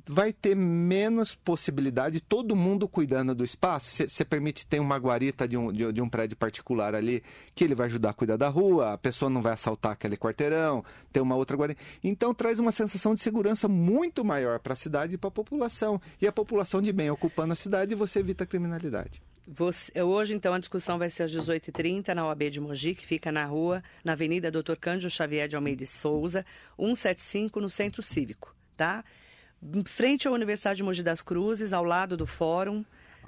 [0.06, 4.08] vai ter menos possibilidade, todo mundo cuidando do espaço.
[4.08, 7.22] Você permite ter uma guarita de um, de, de, um prédio particular ali,
[7.54, 10.84] que ele vai ajudar a cuidar da rua, a pessoa não vai assaltar aquele quarteirão,
[11.12, 11.80] ter uma outra guarita.
[12.02, 16.00] Então traz uma sensação de segurança muito maior para a cidade e para a população.
[16.20, 19.22] E a população de bem ocupando a cidade, você evita a criminalidade.
[19.48, 23.32] Você, hoje, então, a discussão vai ser às 18h30 na OAB de Mogi, que fica
[23.32, 24.76] na rua, na Avenida Dr.
[24.78, 26.44] Cândido Xavier de Almeida e Souza,
[26.76, 29.02] 175, no Centro Cívico, tá?
[29.62, 32.84] Em frente à Universidade de Mogi das Cruzes, ao lado do Fórum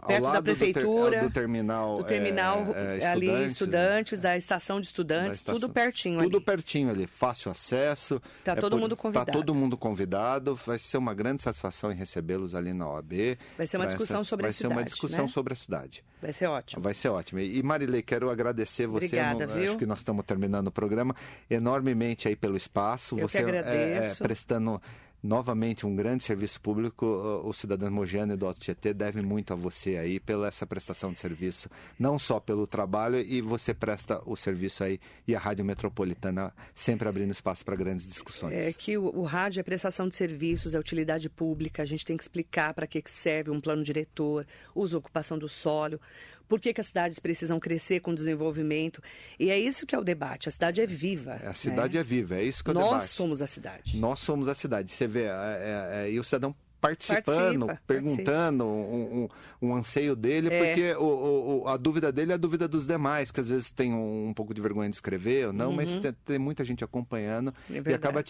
[0.07, 4.37] perto da prefeitura, do, ter, do terminal, do terminal é, é, ali estudantes, estudantes da
[4.37, 6.45] estação de estudantes, estação, tudo pertinho tudo ali.
[6.45, 8.21] pertinho ali, fácil acesso.
[8.45, 9.27] Tá é todo por, mundo tá convidado.
[9.27, 13.39] Tá todo mundo convidado, vai ser uma grande satisfação em recebê-los ali na OAB.
[13.57, 14.75] Vai ser uma discussão ser, sobre a cidade.
[14.75, 15.29] Vai ser uma discussão né?
[15.29, 16.05] sobre a cidade.
[16.21, 16.83] Vai ser ótimo.
[16.83, 17.41] Vai ser ótimo.
[17.41, 19.71] E Marilei, quero agradecer você, Obrigada, no, viu?
[19.71, 21.15] acho que nós estamos terminando o programa,
[21.51, 23.43] enormemente aí pelo espaço, Eu você.
[23.43, 24.81] É, é, prestando
[25.23, 27.07] novamente um grande serviço público.
[27.45, 31.13] O cidadão Mogiano e do Alto Tietê deve muito a você aí pela essa prestação
[31.13, 31.69] de serviço,
[31.99, 37.09] não só pelo trabalho e você presta o serviço aí e a Rádio Metropolitana sempre
[37.09, 38.53] abrindo espaço para grandes discussões.
[38.53, 42.17] É que o, o, rádio é prestação de serviços, é utilidade pública, a gente tem
[42.17, 46.01] que explicar para que serve um plano diretor, uso ocupação do solo,
[46.53, 49.03] por que, que as cidades precisam crescer com desenvolvimento.
[49.41, 50.51] E é isso que é o debate.
[50.51, 51.41] A cidade é viva.
[51.47, 52.01] A cidade né?
[52.01, 53.01] é viva, é isso que é o Nós debate.
[53.01, 53.97] Nós somos a cidade.
[53.97, 54.91] Nós somos a cidade.
[54.91, 58.65] Você vê, é, é, é, e o cidadão participando, participa, perguntando participa.
[58.65, 59.29] Um,
[59.63, 60.65] um, um, anseio dele, é.
[60.65, 63.95] porque o, o, a dúvida dele é a dúvida dos demais, que às vezes tem
[63.95, 65.77] um, um pouco de vergonha de escrever ou não, uhum.
[65.77, 68.21] mas tem, tem, muita gente acompanhando é e acaba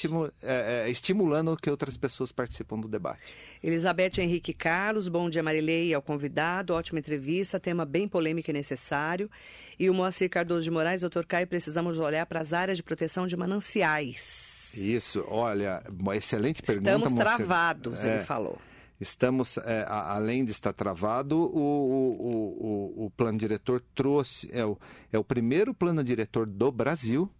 [0.42, 3.34] é, é, estimulando que outras pessoas participam do debate.
[3.64, 9.30] Elizabeth Henrique Carlos, bom dia Marilei, ao convidado, ótima entrevista, tema bem polêmico e necessário.
[9.78, 13.26] E o Moacir Cardoso de Moraes, doutor Caio, precisamos olhar para as áreas de proteção
[13.26, 16.90] de mananciais Isso, olha, uma excelente pergunta.
[16.96, 18.58] Estamos travados, é, ele falou.
[19.00, 24.78] Estamos, é, além de estar travado, o, o, o, o plano diretor trouxe, é o,
[25.12, 27.30] é o primeiro plano diretor do Brasil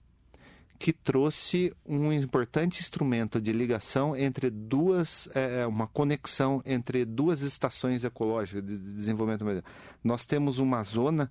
[0.83, 7.43] que trouxe um importante instrumento de ligação entre duas, é, é uma conexão entre duas
[7.43, 9.65] estações ecológicas de desenvolvimento.
[10.03, 11.31] Nós temos uma zona,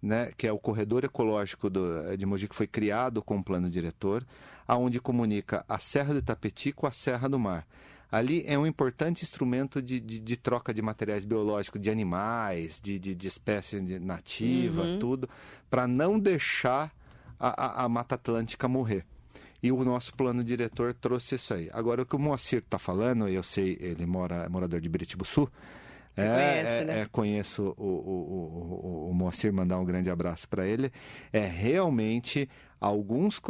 [0.00, 3.68] né, que é o corredor ecológico do, de Mogi, que foi criado com o plano
[3.68, 4.24] diretor,
[4.72, 7.66] aonde comunica a Serra do Itapetí com a Serra do Mar.
[8.10, 12.98] Ali é um importante instrumento de, de, de troca de materiais biológicos, de animais, de,
[12.98, 14.98] de, de espécie nativa, uhum.
[14.98, 15.28] tudo,
[15.68, 16.90] para não deixar
[17.38, 19.04] a, a, a Mata Atlântica morrer.
[19.62, 21.68] E o nosso plano diretor trouxe isso aí.
[21.72, 25.50] Agora, o que o Moacir está falando, eu sei, ele mora, é morador de Biritibuçu,
[26.16, 27.00] é, conhece, é, né?
[27.00, 30.90] é, conheço o, o, o, o Moacir, mandar um grande abraço para ele.
[31.32, 32.48] É realmente
[32.82, 33.40] alguns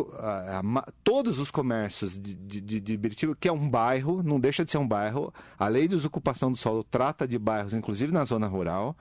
[1.03, 4.79] todos os comércios de, de, de Biritiba, que é um bairro, não deixa de ser
[4.79, 5.33] um bairro.
[5.59, 8.97] A lei de desocupação do solo trata de bairros, inclusive na zona rural,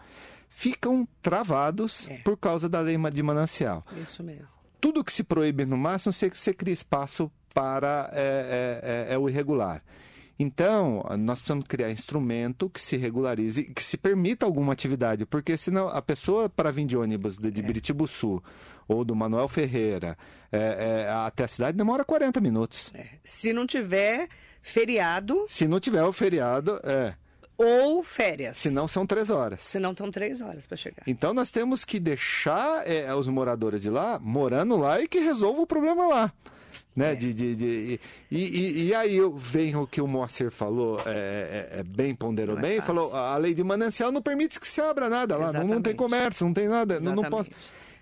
[0.49, 2.17] ficam travados é.
[2.17, 3.85] por causa da lei de manancial.
[4.01, 9.11] Isso mesmo tudo que se proíbe no máximo, você, você cria espaço para é, é,
[9.11, 9.83] é, é o irregular.
[10.39, 15.87] Então, nós precisamos criar instrumento que se regularize, que se permita alguma atividade, porque senão
[15.87, 17.63] a pessoa para vir de ônibus de, de é.
[17.63, 18.41] Biritibuçu
[18.91, 20.17] ou do Manuel Ferreira
[20.51, 22.91] é, é, até a cidade demora 40 minutos.
[22.93, 23.05] É.
[23.23, 24.27] Se não tiver
[24.61, 25.45] feriado.
[25.47, 27.15] Se não tiver o feriado, é
[27.63, 28.57] ou férias.
[28.57, 29.61] Se não, são três horas.
[29.61, 31.03] Se não, são três horas para chegar.
[31.05, 35.61] Então, nós temos que deixar é, os moradores de lá morando lá e que resolva
[35.61, 36.33] o problema lá.
[36.95, 37.11] Né?
[37.11, 37.15] É.
[37.15, 37.99] De, de, de,
[38.31, 42.57] e, e, e, aí vem o que o Moacir falou, é, é, é bem, ponderou
[42.57, 45.65] é bem, falou, a lei de manancial não permite que se abra nada lá, não,
[45.65, 47.49] não, tem comércio, não tem nada, não, não posso...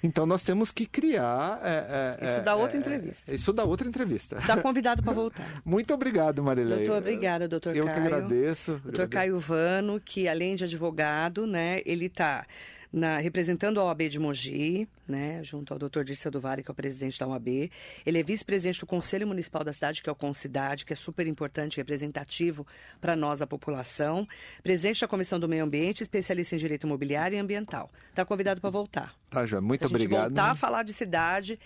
[0.01, 1.59] Então nós temos que criar.
[1.63, 3.33] É, é, isso dá outra é, entrevista.
[3.33, 4.37] Isso dá outra entrevista.
[4.37, 5.61] Está convidado para voltar.
[5.65, 6.79] Muito obrigado, Marilei.
[6.79, 7.97] Doutor, obrigada, doutor Eu Caio.
[7.97, 8.71] Eu que agradeço.
[8.71, 9.09] Doutor agradeço.
[9.09, 12.45] Caio Vano, que além de advogado, né, ele está
[12.91, 16.03] na, representando a OAB de Mogi, né, junto ao Dr.
[16.03, 17.71] Dirceu do Vale, que é o presidente da OAB.
[18.05, 21.27] Ele é vice-presidente do Conselho Municipal da cidade, que é o Concidade, que é super
[21.27, 22.65] importante, representativo
[22.99, 24.27] para nós, a população.
[24.63, 27.89] Presidente da Comissão do Meio Ambiente, especialista em Direito Imobiliário e Ambiental.
[28.09, 29.15] Está convidado para voltar.
[29.29, 29.61] Tá, já.
[29.61, 30.29] Muito obrigado.
[30.29, 31.59] voltar a falar de cidade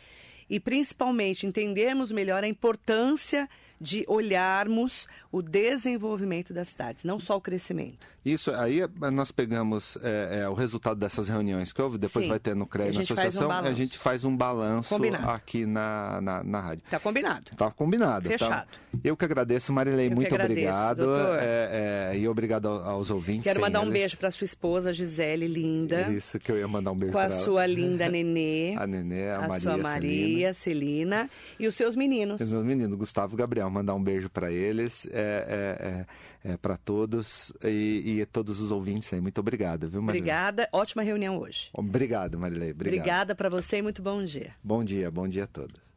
[0.49, 3.49] e principalmente entendermos melhor a importância
[3.84, 8.07] de olharmos o desenvolvimento das cidades, não só o crescimento.
[8.23, 8.79] Isso, aí
[9.11, 12.29] nós pegamos é, é, o resultado dessas reuniões que houve, depois Sim.
[12.29, 15.29] vai ter no CREA na associação, um a gente faz um balanço combinado.
[15.29, 16.84] aqui na, na, na rádio.
[16.86, 17.51] Está combinado.
[17.51, 18.29] Está combinado.
[18.29, 18.29] Tá?
[18.29, 18.67] Fechado.
[18.67, 18.99] Tá?
[19.03, 21.15] Eu que agradeço, Marilei, Eu muito agradeço, obrigado.
[21.38, 23.43] É, é, e obrigado aos ouvintes.
[23.43, 23.93] Quero mandar um eles.
[23.93, 26.03] beijo para sua esposa, Gisele, linda.
[26.09, 27.34] Isso, que eu ia mandar um beijo para ela.
[27.34, 28.75] Com a sua linda Nenê.
[28.79, 30.93] a Nenê, a, a Maria sua Maria, Celina.
[30.93, 31.29] Celina.
[31.59, 32.39] E os seus meninos.
[32.39, 33.69] Os meus meninos, Gustavo e Gabriel.
[33.74, 36.05] Mandar um beijo para eles, é,
[36.43, 39.19] é, é, é para todos e, e todos os ouvintes aí.
[39.19, 40.21] Muito obrigado, viu, Marilei?
[40.21, 40.69] Obrigada.
[40.71, 41.69] Ótima reunião hoje.
[41.74, 42.71] Obrigado, Marilei.
[42.71, 42.99] Obrigado.
[42.99, 44.51] Obrigada para você e muito bom dia.
[44.63, 45.92] Bom dia, bom dia a todos.